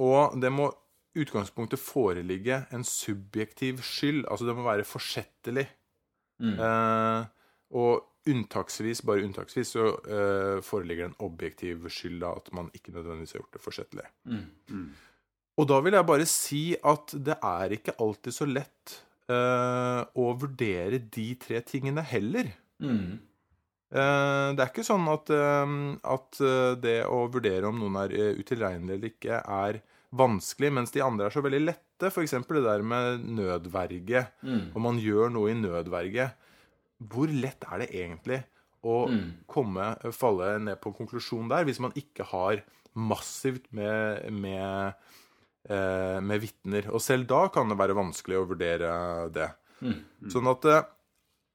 og 0.00 0.40
det 0.40 0.48
må 0.48 0.70
utgangspunktet 1.12 1.82
foreligge 1.82 2.62
en 2.72 2.88
subjektiv 2.88 3.84
skyld. 3.84 4.24
Altså 4.24 4.48
det 4.48 4.56
må 4.56 4.64
være 4.64 4.88
forsettlig. 4.88 5.68
Mm. 6.40 6.56
og 7.76 8.11
unntaksvis, 8.30 9.02
bare 9.06 9.24
unntaksvis, 9.26 9.72
så 9.74 9.88
uh, 9.94 10.58
foreligger 10.64 11.08
det 11.08 11.12
en 11.12 11.24
objektiv 11.26 11.88
skyld 11.90 12.20
da, 12.22 12.34
at 12.38 12.52
man 12.54 12.70
ikke 12.76 12.94
nødvendigvis 12.94 13.34
har 13.34 13.42
gjort 13.42 13.56
det 13.56 13.64
forsettlig. 13.64 14.06
Mm. 14.30 14.44
Mm. 14.70 14.86
Og 15.60 15.68
da 15.68 15.80
vil 15.84 15.96
jeg 15.98 16.08
bare 16.08 16.28
si 16.30 16.62
at 16.78 17.14
det 17.26 17.36
er 17.36 17.74
ikke 17.76 17.96
alltid 18.00 18.36
så 18.36 18.48
lett 18.48 18.96
uh, 19.32 20.02
å 20.14 20.32
vurdere 20.38 21.02
de 21.02 21.26
tre 21.42 21.60
tingene 21.66 22.04
heller. 22.06 22.52
Mm. 22.82 23.18
Uh, 23.92 24.54
det 24.56 24.62
er 24.62 24.70
ikke 24.70 24.86
sånn 24.86 25.04
at, 25.12 25.28
at, 25.28 26.38
det 26.80 27.00
å 27.04 27.26
vurdere 27.32 27.68
om 27.68 27.82
noen 27.82 27.98
er 28.06 28.14
utilregnelig 28.38 28.96
eller 28.96 29.12
ikke, 29.12 29.42
er 29.42 29.82
vanskelig, 30.12 30.70
mens 30.78 30.94
de 30.94 31.02
andre 31.04 31.26
er 31.26 31.34
så 31.34 31.42
veldig 31.44 31.64
lette. 31.64 32.08
F.eks. 32.08 32.38
det 32.38 32.62
der 32.64 32.82
med 32.86 33.26
nødverge. 33.36 34.24
Mm. 34.46 34.64
Om 34.76 34.88
man 34.88 35.02
gjør 35.02 35.30
noe 35.34 35.52
i 35.52 35.58
nødverge 35.58 36.30
hvor 37.10 37.30
lett 37.32 37.64
er 37.68 37.82
det 37.82 37.90
egentlig 37.90 38.42
å 38.82 39.04
mm. 39.10 39.26
komme, 39.50 39.92
falle 40.14 40.56
ned 40.62 40.80
på 40.82 40.90
en 40.90 40.98
konklusjon 41.02 41.50
der, 41.50 41.66
hvis 41.68 41.80
man 41.82 41.94
ikke 41.98 42.26
har 42.32 42.62
massivt 42.98 43.68
med, 43.74 44.26
med, 44.34 44.96
eh, 45.70 46.18
med 46.22 46.42
vitner? 46.42 46.90
Og 46.92 47.02
selv 47.04 47.28
da 47.30 47.46
kan 47.54 47.70
det 47.70 47.78
være 47.80 47.98
vanskelig 47.98 48.40
å 48.40 48.48
vurdere 48.50 48.96
det. 49.34 49.52
Mm. 49.82 49.94
Mm. 49.94 50.32
Sånn 50.34 50.50
at 50.50 50.66
eh, 50.70 50.90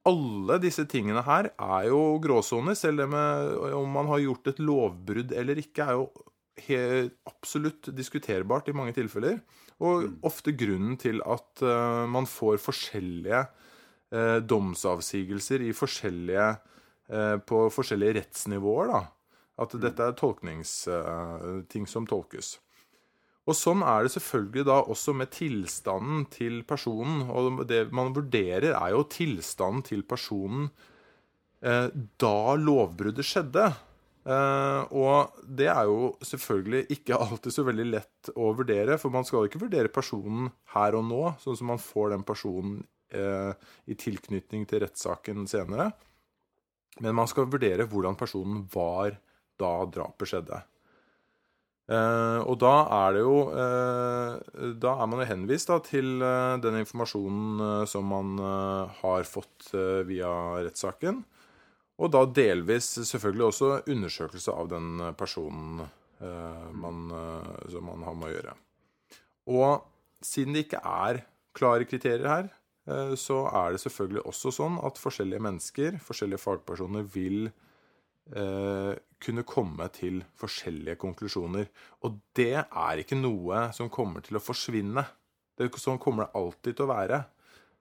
alle 0.07 0.59
disse 0.63 0.87
tingene 0.89 1.23
her 1.27 1.51
er 1.51 1.89
jo 1.89 1.99
gråsoner. 2.23 2.77
Selv 2.79 3.03
det 3.03 3.09
med 3.11 3.75
om 3.75 3.91
man 3.91 4.09
har 4.13 4.23
gjort 4.23 4.53
et 4.53 4.63
lovbrudd 4.63 5.35
eller 5.35 5.59
ikke, 5.59 5.87
er 5.87 5.99
jo 5.99 6.07
absolutt 7.27 7.91
diskuterbart 7.95 8.69
i 8.71 8.75
mange 8.75 8.95
tilfeller. 8.95 9.41
Og 9.83 10.07
mm. 10.07 10.13
ofte 10.25 10.55
grunnen 10.57 10.97
til 10.97 11.19
at 11.25 11.61
uh, 11.61 12.07
man 12.09 12.25
får 12.29 12.57
forskjellige 12.63 13.43
eh, 14.13 14.37
domsavsigelser 14.43 15.65
i 15.67 15.73
forskjellige, 15.75 16.47
eh, 17.09 17.35
på 17.37 17.67
forskjellige 17.73 18.19
rettsnivåer. 18.21 18.93
da. 18.93 19.03
At 19.57 19.73
mm. 19.73 19.81
dette 19.81 20.07
er 20.07 20.17
tolkningsting 20.17 21.87
eh, 21.87 21.91
som 21.91 22.07
tolkes. 22.09 22.57
Og 23.47 23.55
sånn 23.55 23.79
er 23.87 24.03
det 24.03 24.11
selvfølgelig 24.11 24.65
da 24.67 24.81
også 24.91 25.13
med 25.15 25.31
tilstanden 25.31 26.25
til 26.31 26.59
personen. 26.67 27.23
Og 27.31 27.63
det 27.69 27.87
man 27.95 28.11
vurderer, 28.15 28.73
er 28.75 28.91
jo 28.91 29.05
tilstanden 29.07 29.85
til 29.87 30.03
personen 30.03 30.67
eh, 31.63 31.87
da 32.19 32.39
lovbruddet 32.59 33.27
skjedde. 33.27 33.69
Eh, 34.27 34.81
og 34.91 35.39
det 35.47 35.69
er 35.71 35.87
jo 35.87 36.11
selvfølgelig 36.27 36.83
ikke 36.97 37.19
alltid 37.23 37.55
så 37.55 37.63
veldig 37.63 37.87
lett 37.93 38.31
å 38.35 38.51
vurdere, 38.57 38.99
for 38.99 39.15
man 39.15 39.27
skal 39.27 39.47
ikke 39.47 39.63
vurdere 39.63 39.93
personen 39.93 40.51
her 40.75 40.99
og 40.99 41.07
nå, 41.07 41.23
sånn 41.39 41.55
som 41.55 41.71
man 41.71 41.79
får 41.81 42.11
den 42.17 42.27
personen 42.27 42.81
i 43.13 43.95
tilknytning 43.95 44.65
til 44.67 44.81
rettssaken 44.83 45.45
senere. 45.47 45.91
Men 46.99 47.15
man 47.15 47.29
skal 47.29 47.47
vurdere 47.47 47.85
hvordan 47.87 48.17
personen 48.19 48.65
var 48.73 49.15
da 49.61 49.71
drapet 49.89 50.31
skjedde. 50.31 50.59
Eh, 51.87 52.39
og 52.43 52.57
da 52.59 52.73
er 52.91 53.13
det 53.15 53.21
jo 53.23 53.35
eh, 53.55 54.33
Da 54.75 54.91
er 54.99 55.07
man 55.07 55.21
jo 55.21 55.27
henvist 55.29 55.69
da, 55.71 55.77
til 55.79 56.17
eh, 56.19 56.57
den 56.59 56.81
informasjonen 56.81 57.61
eh, 57.63 57.83
som 57.87 58.09
man 58.11 58.33
eh, 58.43 58.97
har 58.99 59.29
fått 59.29 59.69
eh, 59.71 60.03
via 60.09 60.31
rettssaken. 60.65 61.21
Og 61.97 62.11
da 62.11 62.25
delvis 62.27 62.91
selvfølgelig 63.07 63.45
også 63.47 63.69
undersøkelse 63.87 64.53
av 64.53 64.67
den 64.69 64.99
personen 65.17 65.87
man, 66.77 66.99
som 67.69 67.87
man 67.89 68.03
har 68.05 68.13
med 68.17 68.27
å 68.27 68.29
gjøre. 68.35 68.53
Og 69.53 70.21
siden 70.25 70.53
det 70.53 70.63
ikke 70.67 70.81
er 70.81 71.19
klare 71.57 71.87
kriterier 71.89 72.29
her, 72.29 72.51
så 72.87 73.41
er 73.51 73.73
det 73.73 73.81
selvfølgelig 73.83 74.23
også 74.29 74.51
sånn 74.55 74.77
at 74.87 74.99
forskjellige 75.01 75.43
mennesker, 75.43 75.97
forskjellige 76.03 76.39
fagpersoner, 76.39 77.03
vil 77.11 77.49
eh, 78.31 78.93
kunne 79.23 79.43
komme 79.47 79.89
til 79.95 80.21
forskjellige 80.39 80.95
konklusjoner. 81.01 81.67
Og 82.07 82.19
det 82.37 82.53
er 82.63 83.01
ikke 83.01 83.19
noe 83.19 83.65
som 83.75 83.91
kommer 83.91 84.23
til 84.23 84.39
å 84.39 84.43
forsvinne. 84.43 85.03
Det, 85.57 85.67
sånn 85.81 85.99
kommer 85.99 86.27
det 86.27 86.39
alltid 86.39 86.77
til 86.77 86.87
å 86.87 86.93
være. 86.93 87.23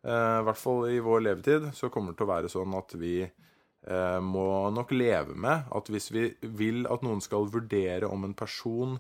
Eh, 0.03 0.39
I 0.41 0.47
hvert 0.49 0.63
fall 0.63 0.89
i 0.91 1.03
vår 1.05 1.23
levetid 1.29 1.69
så 1.77 1.91
kommer 1.93 2.11
det 2.11 2.21
til 2.21 2.27
å 2.27 2.33
være 2.33 2.51
sånn 2.51 2.75
at 2.79 2.97
vi 2.99 3.21
eh, 3.23 4.21
må 4.27 4.49
nok 4.75 4.97
leve 4.97 5.37
med 5.39 5.71
at 5.71 5.93
hvis 5.93 6.11
vi 6.11 6.33
vil 6.43 6.83
at 6.91 7.07
noen 7.07 7.23
skal 7.23 7.47
vurdere 7.53 8.11
om 8.11 8.27
en 8.27 8.35
person 8.35 8.99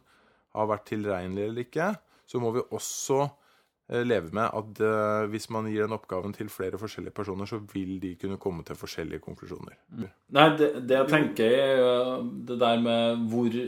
har 0.54 0.70
vært 0.70 0.86
tilregnelig 0.92 1.50
eller 1.50 1.66
ikke, 1.66 1.90
så 2.30 2.38
må 2.42 2.54
vi 2.54 2.62
også 2.70 3.24
Eh, 3.26 3.45
leve 3.88 4.32
med 4.34 4.50
at 4.50 4.80
uh, 4.82 5.28
hvis 5.30 5.46
man 5.54 5.68
gir 5.70 5.84
den 5.84 5.94
oppgaven 5.94 6.34
til 6.34 6.48
flere 6.50 6.78
forskjellige 6.78 7.14
personer, 7.14 7.46
så 7.46 7.60
vil 7.72 8.00
de 8.02 8.16
kunne 8.18 8.38
komme 8.42 8.64
til 8.66 8.78
forskjellige 8.78 9.22
konklusjoner. 9.22 9.76
Mm. 9.94 10.08
Nei, 10.34 10.46
det, 10.58 10.70
det, 10.88 10.96
jeg 10.96 11.10
tenker 11.12 11.54
er 11.54 12.24
det 12.48 12.58
der 12.60 12.82
med 12.82 13.22
hvor, 13.30 13.58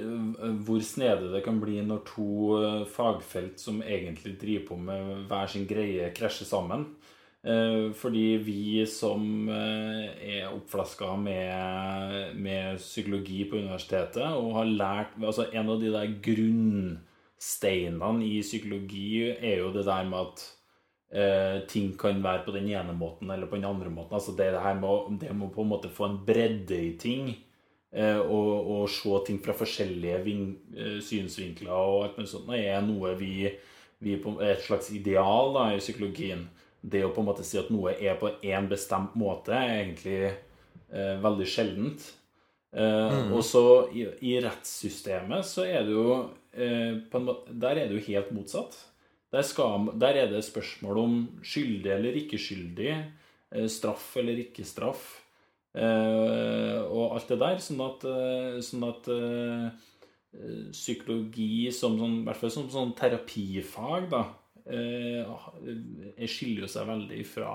hvor 0.66 0.83
snedig 0.83 1.31
det 1.37 1.44
kan 1.46 1.61
bli 1.62 1.78
når 1.87 2.02
to 2.09 2.31
fagfelt 2.96 3.62
som 3.62 3.78
egentlig 3.83 4.35
driver 4.40 4.66
på 4.72 4.81
med 4.88 5.28
hver 5.31 5.46
sin 5.46 5.68
greie, 5.70 6.11
krasjer 6.16 6.48
sammen. 6.48 6.88
Fordi 7.96 8.24
vi 8.42 8.83
som 8.90 9.46
er 9.48 10.50
oppflaska 10.50 11.12
med, 11.16 12.35
med, 12.35 12.81
psykologi 12.83 13.44
på 13.48 13.61
universitetet 13.62 14.26
og 14.26 14.57
har 14.57 14.66
lært 14.66 15.14
altså 15.22 15.46
En 15.54 15.70
av 15.70 15.78
de 15.81 15.92
der 15.94 16.16
grunn 16.24 16.98
steinene 17.38 18.27
i 18.27 18.38
psykologi 18.42 19.29
er 19.31 19.61
jo 19.62 19.72
det 19.74 19.85
der 19.87 20.07
med 20.09 20.18
at 20.27 20.46
eh, 21.14 21.59
ting 21.70 21.92
kan 21.98 22.22
være 22.24 22.44
på 22.46 22.55
den 22.57 22.68
ene 22.72 22.94
måten 22.98 23.31
eller 23.31 23.46
på 23.46 23.57
den 23.57 23.68
andre 23.68 23.90
måten. 23.90 24.16
Altså 24.18 24.35
det, 24.37 24.53
det 24.55 24.64
her 24.64 24.79
med 24.79 25.20
det 25.22 25.35
må 25.37 25.51
på 25.55 25.62
en 25.62 25.72
måte 25.72 25.92
få 25.92 26.09
en 26.09 26.18
bredde 26.27 26.81
i 26.88 26.96
ting. 26.98 27.31
Eh, 27.90 28.18
og, 28.18 28.68
og, 28.68 28.83
se 28.92 29.20
ting 29.27 29.38
fra 29.40 29.55
forskjellige 29.57 30.18
eh, 30.77 30.98
synsvinkler 31.01 31.72
og 31.72 32.03
alt 32.05 32.18
mulig 32.18 32.29
sånt 32.29 32.51
er 32.53 32.83
noe 32.85 33.14
vi, 33.16 33.48
vi 34.05 34.18
på, 34.20 34.35
et 34.44 34.61
slags 34.61 34.90
ideal 34.92 35.55
da, 35.55 35.70
i 35.72 35.81
psykologien. 35.81 36.44
Det 36.81 37.01
å 37.07 37.14
på 37.14 37.24
en 37.24 37.31
måte 37.31 37.46
si 37.46 37.57
at 37.59 37.72
noe 37.72 37.96
er 37.96 38.20
på 38.20 38.35
én 38.44 38.68
bestemt 38.70 39.16
måte, 39.18 39.57
er 39.57 39.81
egentlig 39.81 40.20
eh, 40.29 41.16
veldig 41.22 41.48
sjeldent. 41.48 42.05
Eh, 42.77 43.14
mm. 43.14 43.33
Og 43.33 43.40
så 43.44 43.64
i, 43.96 44.05
i, 44.20 44.37
rettssystemet 44.44 45.46
så 45.48 45.64
er 45.64 45.88
det 45.88 45.96
jo 45.96 46.18
måte, 46.59 47.53
Der 47.53 47.77
er 47.77 47.88
det 47.88 47.99
jo 47.99 48.07
helt 48.12 48.33
motsatt. 48.33 48.77
Der, 49.33 49.42
skal, 49.44 49.90
der, 50.01 50.16
er 50.16 50.31
det 50.31 50.44
spørsmål 50.44 50.99
om 50.99 51.16
skyldig 51.44 51.92
eller 51.92 52.16
ikke 52.16 52.38
skyldig, 52.40 52.94
eh, 53.53 53.66
straff 53.68 54.16
eller 54.16 54.40
ikke 54.40 54.64
straff, 54.64 55.21
eh, 55.77 56.81
og 56.88 57.12
alt 57.14 57.29
det 57.29 57.38
der. 57.42 57.61
Sånn 57.61 57.83
at, 57.85 58.07
eh, 58.09 58.57
sånn 58.64 58.87
at 58.88 59.11
eh, 59.12 59.68
psykologi 60.73 61.68
som 61.77 61.99
sånn, 62.01 62.23
i 62.23 62.25
hvert 62.29 62.40
fall 62.40 62.55
som 62.55 62.71
sånn 62.73 62.94
terapifag, 62.97 64.09
da, 64.12 64.25
skiller 66.29 66.68
seg 66.68 66.88
veldig 66.90 67.23
fra 67.25 67.53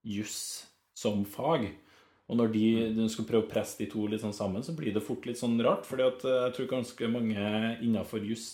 juss 0.00 0.38
som 0.96 1.26
fag. 1.28 1.66
Og 2.30 2.38
når 2.38 2.52
de, 2.54 2.66
de, 2.96 3.06
skal 3.12 3.26
prøve 3.28 3.44
å 3.44 3.50
presse 3.50 3.80
de 3.80 3.88
to 3.90 4.06
litt 4.08 4.22
sånn 4.22 4.36
sammen, 4.36 4.64
så 4.64 4.74
blir 4.76 4.94
det 4.94 5.04
fort 5.04 5.26
litt 5.28 5.40
sånn 5.40 5.58
rart. 5.64 5.86
fordi 5.88 6.06
eh, 6.06 6.36
jeg 6.46 6.54
tror 6.56 6.70
ganske 6.70 7.10
mange 7.10 7.48
innafor 7.84 8.24
juss 8.24 8.46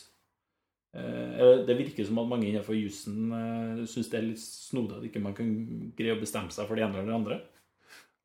eh, 0.97 1.61
Det 1.69 1.77
virker 1.79 2.09
som 2.09 2.19
at 2.23 2.31
mange 2.31 2.49
innafor 2.49 2.79
jussen 2.79 3.29
eh, 3.29 3.85
syns 3.87 4.11
det 4.11 4.19
er 4.19 4.27
litt 4.31 4.43
snodig 4.43 4.99
at 4.99 5.07
ikke 5.11 5.23
man 5.23 5.37
kan 5.37 5.53
greie 5.99 6.17
å 6.17 6.21
bestemme 6.21 6.55
seg 6.55 6.67
for 6.67 6.79
det 6.79 6.87
ene 6.87 6.99
eller 6.99 7.13
det 7.13 7.19
andre. 7.21 7.41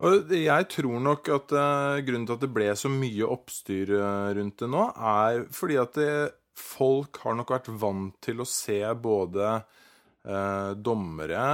Og 0.03 0.32
jeg 0.36 0.67
tror 0.73 1.03
nok 1.06 1.29
at 1.32 1.53
uh, 1.56 1.99
grunnen 2.03 2.25
til 2.27 2.36
at 2.36 2.41
det 2.41 2.49
ble 2.51 2.65
så 2.75 2.89
mye 2.91 3.27
oppstyr 3.29 3.93
rundt 4.36 4.58
det 4.60 4.67
nå, 4.67 4.88
er 4.97 5.45
fordi 5.53 5.77
at 5.79 5.93
det, 5.95 6.15
folk 6.58 7.17
har 7.23 7.38
nok 7.38 7.53
vært 7.53 7.69
vant 7.82 8.15
til 8.23 8.41
å 8.41 8.47
se 8.47 8.79
både 9.01 9.47
eh, 9.49 9.82
dommere 10.23 11.45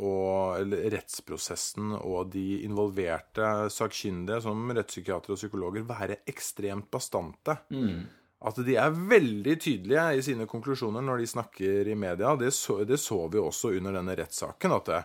og 0.00 0.72
rettsprosessen 0.94 1.92
og 1.98 2.30
de 2.32 2.62
involverte 2.64 3.68
sakkyndige, 3.68 4.40
som 4.46 4.70
rettspsykiatere 4.72 5.36
og 5.36 5.40
psykologer, 5.40 5.84
være 5.84 6.22
ekstremt 6.32 6.88
bastante. 6.94 7.58
Mm. 7.68 8.06
At 8.44 8.60
de 8.64 8.76
er 8.76 8.92
veldig 8.92 9.54
tydelige 9.60 10.04
i 10.18 10.24
sine 10.24 10.46
konklusjoner 10.48 11.04
når 11.04 11.22
de 11.22 11.30
snakker 11.30 11.88
i 11.88 11.96
media. 11.96 12.34
Det 12.36 12.52
så, 12.52 12.82
det 12.84 13.00
så 13.00 13.22
vi 13.32 13.40
også 13.40 13.72
under 13.78 13.96
denne 13.96 14.16
rettssaken. 14.18 14.74
At 14.76 14.90
det, 14.90 15.00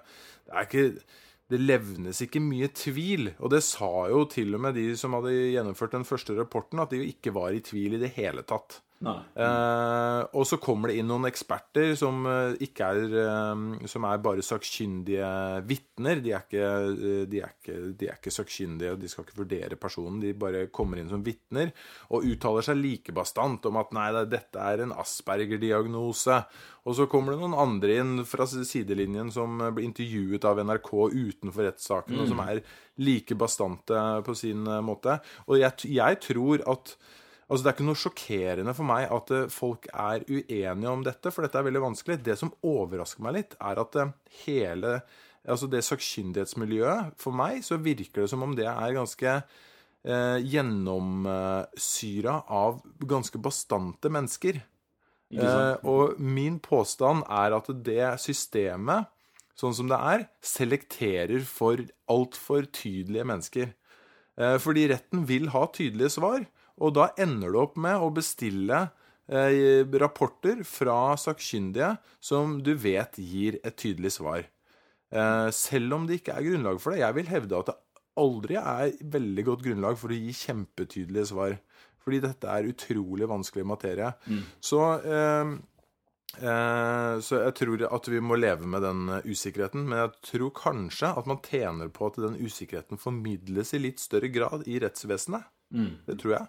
det, 0.47 0.65
ikke 0.65 0.85
det 1.49 1.61
levnes 1.63 2.19
ikke 2.25 2.41
mye 2.43 2.67
tvil. 2.75 3.31
Og 3.39 3.53
det 3.53 3.63
sa 3.65 4.09
jo 4.11 4.25
til 4.29 4.57
og 4.57 4.65
med 4.67 4.75
de 4.77 4.91
som 4.99 5.15
hadde 5.17 5.33
gjennomført 5.53 5.95
den 5.95 6.05
første 6.07 6.35
rapporten, 6.37 6.83
at 6.83 6.91
de 6.93 7.01
ikke 7.07 7.33
var 7.35 7.55
i 7.55 7.63
tvil 7.63 7.95
i 7.95 8.01
det 8.01 8.11
hele 8.19 8.43
tatt. 8.47 8.81
Eh, 8.99 10.21
og 10.35 10.43
så 10.43 10.57
kommer 10.59 10.91
det 10.91 10.97
inn 10.99 11.07
noen 11.07 11.29
eksperter 11.29 11.93
som 11.95 12.25
eh, 12.27 12.57
ikke 12.65 12.87
er 12.91 13.13
eh, 13.21 13.61
Som 13.87 14.03
er 14.09 14.19
bare 14.19 14.43
sakkyndige 14.43 15.29
vitner. 15.67 16.19
De, 16.23 16.33
de, 16.51 16.63
de, 17.29 18.09
er 18.09 18.17
ikke 18.17 18.33
sakkyndige, 18.33 18.97
de 18.99 19.11
skal 19.11 19.23
ikke 19.23 19.39
vurdere 19.39 19.79
personen. 19.79 20.19
De 20.23 20.33
bare 20.35 20.65
kommer 20.75 20.99
inn 20.99 21.11
som 21.11 21.23
vitner 21.23 21.71
og 22.09 22.27
uttaler 22.27 22.65
seg 22.65 22.81
like 22.81 23.15
bastant 23.15 23.69
om 23.69 23.79
at 23.79 23.95
nei, 23.95 24.09
dette 24.27 24.59
er 24.59 24.83
en 24.83 24.95
Asperger-diagnose. 24.99 26.41
Og 26.89 26.97
så 26.97 27.07
kommer 27.11 27.35
det 27.35 27.43
noen 27.43 27.55
andre 27.59 27.99
inn 28.01 28.25
fra 28.27 28.47
sidelinjen 28.49 29.31
som 29.31 29.61
blir 29.75 29.87
intervjuet 29.87 30.47
av 30.47 30.59
NRK 30.65 30.91
utenfor 31.13 31.67
rettssaken, 31.67 32.17
mm. 32.17 32.21
og 32.23 32.31
som 32.31 32.43
er 32.43 32.61
like 32.99 33.37
bastante 33.39 34.03
på 34.25 34.35
sin 34.35 34.67
måte. 34.83 35.19
Og 35.47 35.59
jeg, 35.61 35.91
jeg 35.95 36.21
tror 36.25 36.65
at 36.71 36.95
Altså, 37.49 37.63
Det 37.63 37.69
er 37.69 37.75
ikke 37.77 37.87
noe 37.87 37.97
sjokkerende 37.97 38.73
for 38.77 38.85
meg 38.85 39.07
at 39.09 39.31
uh, 39.33 39.47
folk 39.49 39.87
er 39.89 40.21
uenige 40.29 40.91
om 40.91 41.01
dette, 41.05 41.31
for 41.33 41.41
dette 41.45 41.57
er 41.57 41.65
veldig 41.65 41.81
vanskelig. 41.81 42.19
Det 42.25 42.37
som 42.37 42.53
overrasker 42.61 43.25
meg 43.25 43.39
litt, 43.39 43.55
er 43.57 43.81
at 43.81 43.97
uh, 43.97 44.13
hele 44.43 44.99
altså 45.49 45.69
det 45.71 45.79
sakkyndighetsmiljøet 45.87 47.15
For 47.17 47.33
meg 47.33 47.63
så 47.65 47.79
virker 47.81 48.21
det 48.21 48.29
som 48.29 48.43
om 48.45 48.51
det 48.57 48.67
er 48.67 48.91
ganske 48.93 49.31
eh, 49.39 50.37
gjennomsyra 50.43 52.33
av 52.59 52.81
ganske 52.99 53.39
bastante 53.41 54.11
mennesker. 54.11 54.59
og 55.87 56.19
min 56.19 56.59
påstand 56.59 57.23
er 57.23 57.55
at 57.55 57.71
det 57.85 58.19
systemet, 58.21 59.07
sånn 59.55 59.73
som 59.79 59.87
det 59.89 59.99
er, 60.11 60.27
selekterer 60.43 61.41
for 61.47 61.81
altfor 62.11 62.67
tydelige 62.67 63.25
mennesker. 63.31 63.73
fordi 64.59 64.87
retten 64.91 65.25
vil 65.27 65.49
ha 65.55 65.65
tydelige 65.73 66.09
svar. 66.19 66.45
Og 66.79 66.95
da 66.97 67.09
ender 67.19 67.53
du 67.53 67.59
opp 67.61 67.77
med 67.81 67.99
å 67.99 68.11
bestille 68.15 68.85
eh, 69.27 69.83
rapporter 70.03 70.63
fra 70.67 71.15
sakkyndige 71.19 71.95
som 72.23 72.57
du 72.63 72.73
vet 72.79 73.19
gir 73.21 73.59
et 73.63 73.77
tydelig 73.79 74.15
svar. 74.17 74.45
Eh, 75.11 75.47
selv 75.55 75.97
om 75.97 76.07
det 76.07 76.21
ikke 76.21 76.37
er 76.37 76.47
grunnlag 76.49 76.81
for 76.81 76.95
det. 76.95 77.03
Jeg 77.03 77.17
vil 77.19 77.33
hevde 77.33 77.59
at 77.59 77.71
det 77.71 77.79
aldri 78.19 78.59
er 78.59 78.93
veldig 79.15 79.47
godt 79.47 79.65
grunnlag 79.65 79.99
for 79.99 80.11
å 80.11 80.21
gi 80.21 80.35
kjempetydelige 80.45 81.31
svar. 81.31 81.59
Fordi 81.99 82.21
dette 82.23 82.47
er 82.47 82.69
utrolig 82.69 83.27
vanskelig 83.29 83.67
materie. 83.67 84.13
Mm. 84.27 84.45
Så 84.63 84.85
eh, 85.03 85.57
Eh, 86.37 87.19
så 87.25 87.39
jeg 87.41 87.55
tror 87.57 87.83
at 87.89 88.07
vi 88.11 88.19
må 88.21 88.37
leve 88.37 88.67
med 88.69 88.83
den 88.85 89.09
usikkerheten. 89.25 89.87
Men 89.89 90.03
jeg 90.03 90.13
tror 90.31 90.53
kanskje 90.55 91.11
at 91.21 91.29
man 91.29 91.41
tjener 91.45 91.91
på 91.93 92.09
at 92.09 92.19
den 92.21 92.37
usikkerheten 92.39 93.01
formidles 93.01 93.73
i 93.73 93.81
litt 93.81 94.03
større 94.03 94.29
grad 94.33 94.67
i 94.69 94.79
rettsvesenet. 94.83 95.49
Mm. 95.73 95.91
Det 96.07 96.17
tror 96.21 96.35
jeg. 96.37 96.47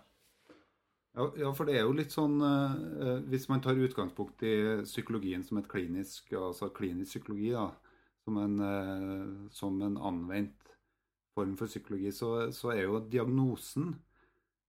Ja, 1.17 1.51
for 1.59 1.67
det 1.67 1.75
er 1.75 1.87
jo 1.89 1.95
litt 1.99 2.13
sånn 2.15 2.37
eh, 2.47 3.17
Hvis 3.33 3.49
man 3.51 3.63
tar 3.65 3.79
utgangspunkt 3.83 4.45
i 4.47 4.53
psykologien 4.87 5.43
som 5.47 5.59
et 5.59 5.69
klinisk, 5.71 6.31
altså 6.39 6.69
klinisk 6.75 7.17
psykologi, 7.17 7.51
da, 7.57 7.67
som 8.25 8.39
en, 8.39 8.55
eh, 8.67 9.49
som 9.55 9.81
en 9.83 9.99
anvendt 9.99 10.77
form 11.35 11.57
for 11.59 11.71
psykologi, 11.71 12.13
så, 12.15 12.31
så 12.55 12.73
er 12.77 12.85
jo 12.85 13.03
diagnosen 13.11 13.91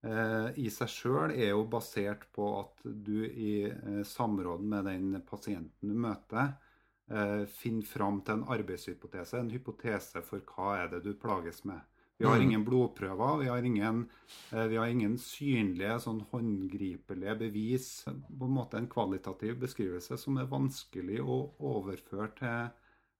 eh, 0.05 0.49
i 0.65 0.69
seg 0.73 0.89
sjøl 0.93 1.35
er 1.35 1.53
basert 1.69 2.25
på 2.33 2.49
at 2.61 2.85
du 2.89 3.25
i 3.27 3.53
eh, 3.69 4.01
samråd 4.07 4.65
med 4.73 4.89
den 4.89 5.21
pasienten 5.29 5.93
du 5.93 5.97
møter, 6.07 6.55
eh, 7.13 7.45
finner 7.61 7.85
fram 7.85 8.23
til 8.25 8.39
en 8.39 8.47
arbeidshypotese, 8.57 9.41
en 9.43 9.53
hypotese 9.53 10.25
for 10.25 10.41
hva 10.55 10.73
er 10.81 10.93
det 10.95 11.05
du 11.05 11.13
plages 11.21 11.65
med. 11.69 11.81
Vi 12.21 12.27
har 12.27 12.37
Mm. 12.37 12.47
ingen 12.47 12.63
blodprøver, 12.65 13.39
vi 13.39 13.47
har 13.49 13.63
ingen, 13.63 14.09
eh, 14.51 14.67
vi 14.67 14.75
har 14.77 14.85
ingen 14.87 15.17
synlige, 15.17 15.95
sånn 15.99 16.21
håndgripelige 16.31 17.33
bevis. 17.39 18.03
På 18.05 18.45
en 18.45 18.53
måte 18.53 18.77
en 18.77 18.87
kvalitativ 18.87 19.57
beskrivelse 19.59 20.17
som 20.19 20.37
er 20.37 20.45
vanskelig 20.45 21.17
å 21.19 21.37
overføre 21.59 22.35
til, 22.35 22.69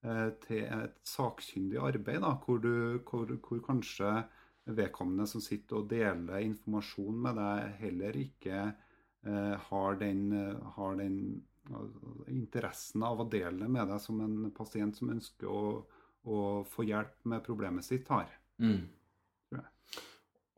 eh, 0.04 0.30
til 0.45 0.64
et 0.66 0.99
sakkyndig 1.04 1.80
arbeid, 1.82 2.22
da, 2.22 2.36
hvor, 2.45 2.62
du, 2.62 2.99
hvor, 2.99 3.26
hvor 3.26 3.60
kanskje 3.66 4.26
vedkommende 4.68 5.26
som 5.28 5.41
sitter 5.41 5.78
og 5.78 5.89
deler 5.89 6.45
informasjon 6.45 7.22
med 7.26 7.36
deg, 7.41 7.74
heller 7.82 8.12
ikke 8.22 8.76
eh, 9.26 9.56
har 9.58 9.95
den, 9.95 10.30
har 10.76 10.95
den 10.95 11.41
eh, 11.72 12.30
interessen 12.30 13.02
av 13.04 13.20
å 13.20 13.30
dele 13.30 13.58
det 13.64 13.70
med 13.70 13.88
deg 13.88 13.99
som 13.99 14.22
en 14.22 14.52
pasient 14.52 14.95
som 14.95 15.10
ønsker 15.10 15.49
å, 15.49 15.86
å 16.26 16.64
få 16.70 16.86
hjelp 16.86 17.26
med 17.26 17.43
problemet 17.43 17.84
sitt, 17.84 18.08
har. 18.14 18.30
Mm. 18.62 18.82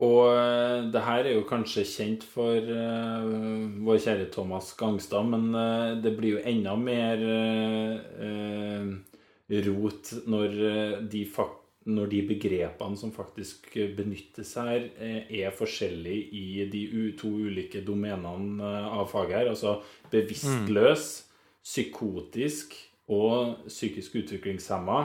Og 0.02 0.22
eh, 0.34 0.84
det 0.92 1.02
her 1.06 1.24
er 1.24 1.36
jo 1.36 1.46
kanskje 1.48 1.84
kjent 1.86 2.24
for 2.26 2.58
uh, 2.58 3.24
vår 3.86 4.00
kjære 4.02 4.30
Thomas 4.34 4.72
Gangstad, 4.78 5.28
men 5.30 5.52
uh, 5.54 5.94
det 6.02 6.16
blir 6.18 6.36
jo 6.36 6.44
enda 6.50 6.74
mer 6.76 7.22
uh, 7.22 8.88
rot 9.68 10.10
når, 10.26 10.56
de 11.12 11.22
når 11.84 12.10
de 12.10 12.22
begrepene 12.26 12.98
som 12.98 13.12
faktisk 13.14 13.68
benyttes 13.94 14.54
her, 14.58 14.88
er 14.98 15.54
forskjellige 15.54 16.30
i 16.32 16.64
de 16.72 16.86
to 17.20 17.28
ulike 17.28 17.84
domenene 17.84 18.70
av 18.88 19.06
faget 19.12 19.36
her. 19.36 19.50
Altså 19.52 19.76
bevisstløs, 20.10 21.10
psykotisk 21.60 22.72
og 23.12 23.68
psykisk 23.68 24.16
utviklingshemma 24.22 25.04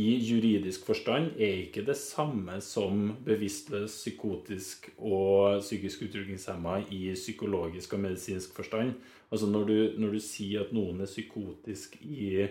i 0.00 0.16
juridisk 0.24 0.86
forstand 0.88 1.34
er 1.36 1.64
ikke 1.66 1.82
det 1.84 1.96
samme 1.98 2.56
som 2.64 3.10
bevisstløs, 3.26 3.92
psykotisk 3.98 4.88
og 4.96 5.60
psykisk 5.60 6.06
utviklingshemma 6.06 6.78
i 6.94 7.10
psykologisk 7.18 7.96
og 7.96 8.04
medisinsk 8.06 8.54
forstand. 8.56 8.94
Altså 9.30 9.50
når 9.50 9.66
du, 9.68 9.76
når 10.00 10.16
du 10.16 10.20
sier 10.24 10.64
at 10.64 10.72
noen 10.74 11.02
er 11.02 11.10
psykotisk 11.10 11.98
i, 12.00 12.46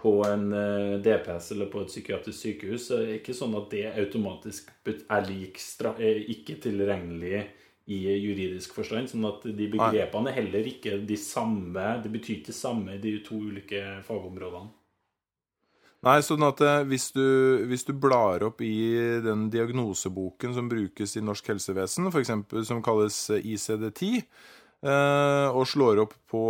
på 0.00 0.14
en 0.26 0.50
eh, 0.56 0.96
DPS 1.04 1.52
eller 1.54 1.70
på 1.70 1.84
et 1.84 1.92
psykiatrisk 1.92 2.38
sykehus, 2.46 2.88
så 2.88 2.98
er 2.98 3.06
det 3.06 3.20
ikke 3.20 3.36
sånn 3.36 3.56
at 3.60 3.70
det 3.72 3.86
automatisk 3.92 4.72
er 4.88 5.26
lik 5.28 5.60
er 5.92 6.22
ikke 6.34 6.58
tilregnelig 6.64 7.44
i 7.90 8.00
juridisk 8.16 8.74
forstand. 8.80 9.12
Sånn 9.12 9.28
at 9.28 9.44
de 9.44 9.70
begrepene 9.70 10.32
er 10.32 10.40
heller 10.40 10.66
ikke 10.72 10.98
de 11.06 11.16
samme 11.20 11.86
Det 12.02 12.12
betyr 12.12 12.38
ikke 12.38 12.52
det 12.52 12.58
samme 12.58 12.96
i 12.96 13.02
de 13.02 13.18
to 13.26 13.38
ulike 13.50 13.82
fagområdene. 14.06 14.79
Nei, 16.06 16.22
sånn 16.24 16.46
at 16.46 16.62
eh, 16.64 16.78
hvis 16.88 17.10
du, 17.12 17.24
hvis 17.68 17.82
du 17.84 17.92
blar 17.92 18.40
opp 18.46 18.62
i 18.64 18.96
den 19.20 19.50
diagnoseboken 19.52 20.54
som 20.56 20.70
brukes 20.70 21.12
i 21.20 21.24
norsk 21.24 21.50
helsevesen, 21.52 22.08
for 22.08 22.22
eksempel, 22.22 22.64
som 22.64 22.80
kalles 22.84 23.18
eh, 23.34 23.44
ICD-10, 23.52 24.22
eh, 24.80 25.48
og 25.52 25.68
slår 25.68 26.00
opp 26.06 26.16
på 26.30 26.44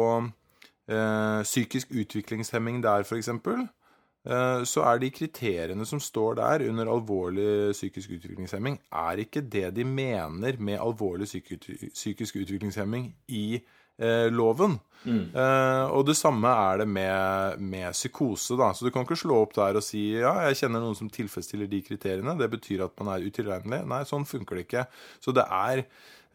psykisk 0.90 1.92
utviklingshemming 1.94 2.80
der, 2.82 3.04
eh, 3.06 4.62
så 4.66 4.82
er 4.90 4.98
de 4.98 5.10
kriteriene 5.14 5.84
som 5.86 6.00
står 6.02 6.34
der 6.40 6.64
under 6.66 6.90
alvorlig 6.90 7.70
psykisk 7.70 8.16
utviklingshemming, 8.16 8.80
er 8.90 9.22
ikke 9.22 9.44
det 9.46 9.68
de 9.76 9.84
mener 9.84 10.58
med 10.58 10.80
alvorlig 10.82 11.28
psykisk 11.30 12.42
utviklingshemming 12.42 13.14
i 13.28 13.60
eh, 14.00 14.28
loven. 14.32 14.80
Eh, 15.08 15.86
og 15.96 16.04
det 16.04 16.16
samme 16.18 16.50
er 16.52 16.82
det 16.82 16.88
med, 16.88 17.60
med 17.60 17.92
psykose. 17.96 18.56
da, 18.60 18.72
Så 18.76 18.84
du 18.84 18.90
kan 18.92 19.06
ikke 19.06 19.16
slå 19.16 19.38
opp 19.46 19.54
der 19.56 19.78
og 19.80 19.84
si 19.84 20.02
ja, 20.18 20.34
jeg 20.48 20.58
kjenner 20.60 20.82
noen 20.84 20.98
som 20.98 21.08
tilfredsstiller 21.12 21.70
de 21.70 21.80
kriteriene. 21.86 22.36
Det 22.38 22.50
betyr 22.52 22.84
at 22.84 22.96
man 23.00 23.14
er 23.14 23.24
utilregnelig. 23.24 23.86
Nei, 23.88 24.02
sånn 24.08 24.28
funker 24.28 24.58
det 24.60 24.66
ikke. 24.66 24.84
Så 25.24 25.32
det 25.36 25.46
er, 25.46 25.84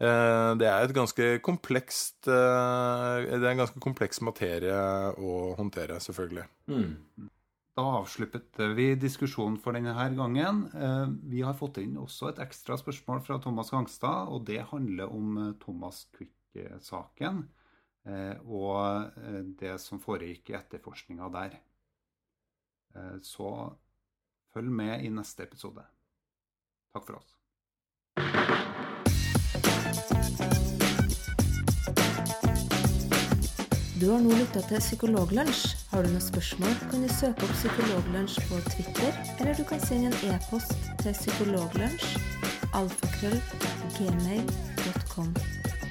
eh, 0.02 0.50
det 0.58 0.66
er 0.66 0.82
et 0.88 0.96
ganske 0.96 1.30
komplekst 1.46 2.26
eh, 2.26 3.22
Det 3.30 3.38
er 3.38 3.52
en 3.54 3.64
ganske 3.64 3.82
kompleks 3.82 4.20
materie 4.26 4.82
å 5.14 5.54
håndtere, 5.60 6.00
selvfølgelig. 6.02 6.48
Da 7.76 7.84
avsluttet 8.00 8.56
vi 8.74 8.94
diskusjonen 8.96 9.58
for 9.60 9.76
denne 9.76 9.92
her 9.94 10.14
gangen. 10.16 10.64
Eh, 10.74 11.06
Vi 11.30 11.44
har 11.46 11.54
fått 11.54 11.78
inn 11.84 11.94
også 12.02 12.32
et 12.32 12.42
ekstra 12.42 12.80
spørsmål 12.80 13.22
fra 13.22 13.38
Thomas 13.38 13.70
Gangstad, 13.70 14.32
og 14.32 14.42
det 14.48 14.64
handler 14.72 15.12
om 15.12 15.54
Thomas 15.62 16.08
Quick-saken 16.16 17.44
og 18.06 19.18
eh, 19.18 19.40
det 19.60 19.76
som 19.82 20.00
foregikk 20.02 20.50
i 20.52 20.58
etterforskninga 20.60 21.30
der. 21.34 21.58
Eh, 22.94 23.16
Så 23.22 23.50
følg 24.54 24.70
med 24.70 25.04
i 25.04 25.10
neste 25.10 25.42
episode. 25.42 25.82
Takk 26.94 27.06
for 27.06 27.18
oss. 27.18 27.32
Du 34.00 34.10
har 34.12 34.20
nå 34.20 34.30
lytta 34.36 34.60
til 34.68 34.80
Psykologlunsj. 34.84 35.62
Har 35.90 36.04
du 36.04 36.10
noen 36.12 36.22
spørsmål, 36.22 36.74
kan 36.90 37.04
du 37.06 37.08
søke 37.16 37.46
opp 37.46 37.54
Psykologlunsj 37.56 38.36
på 38.50 38.60
Twitter, 38.68 39.20
eller 39.40 39.56
du 39.56 39.64
kan 39.68 39.80
sende 39.80 40.12
en 40.12 40.34
e-post 40.36 40.76
til 41.02 41.16
psykologlunsj 41.16 42.18
alfakrøll 42.76 43.38
gmail.com. 43.96 45.32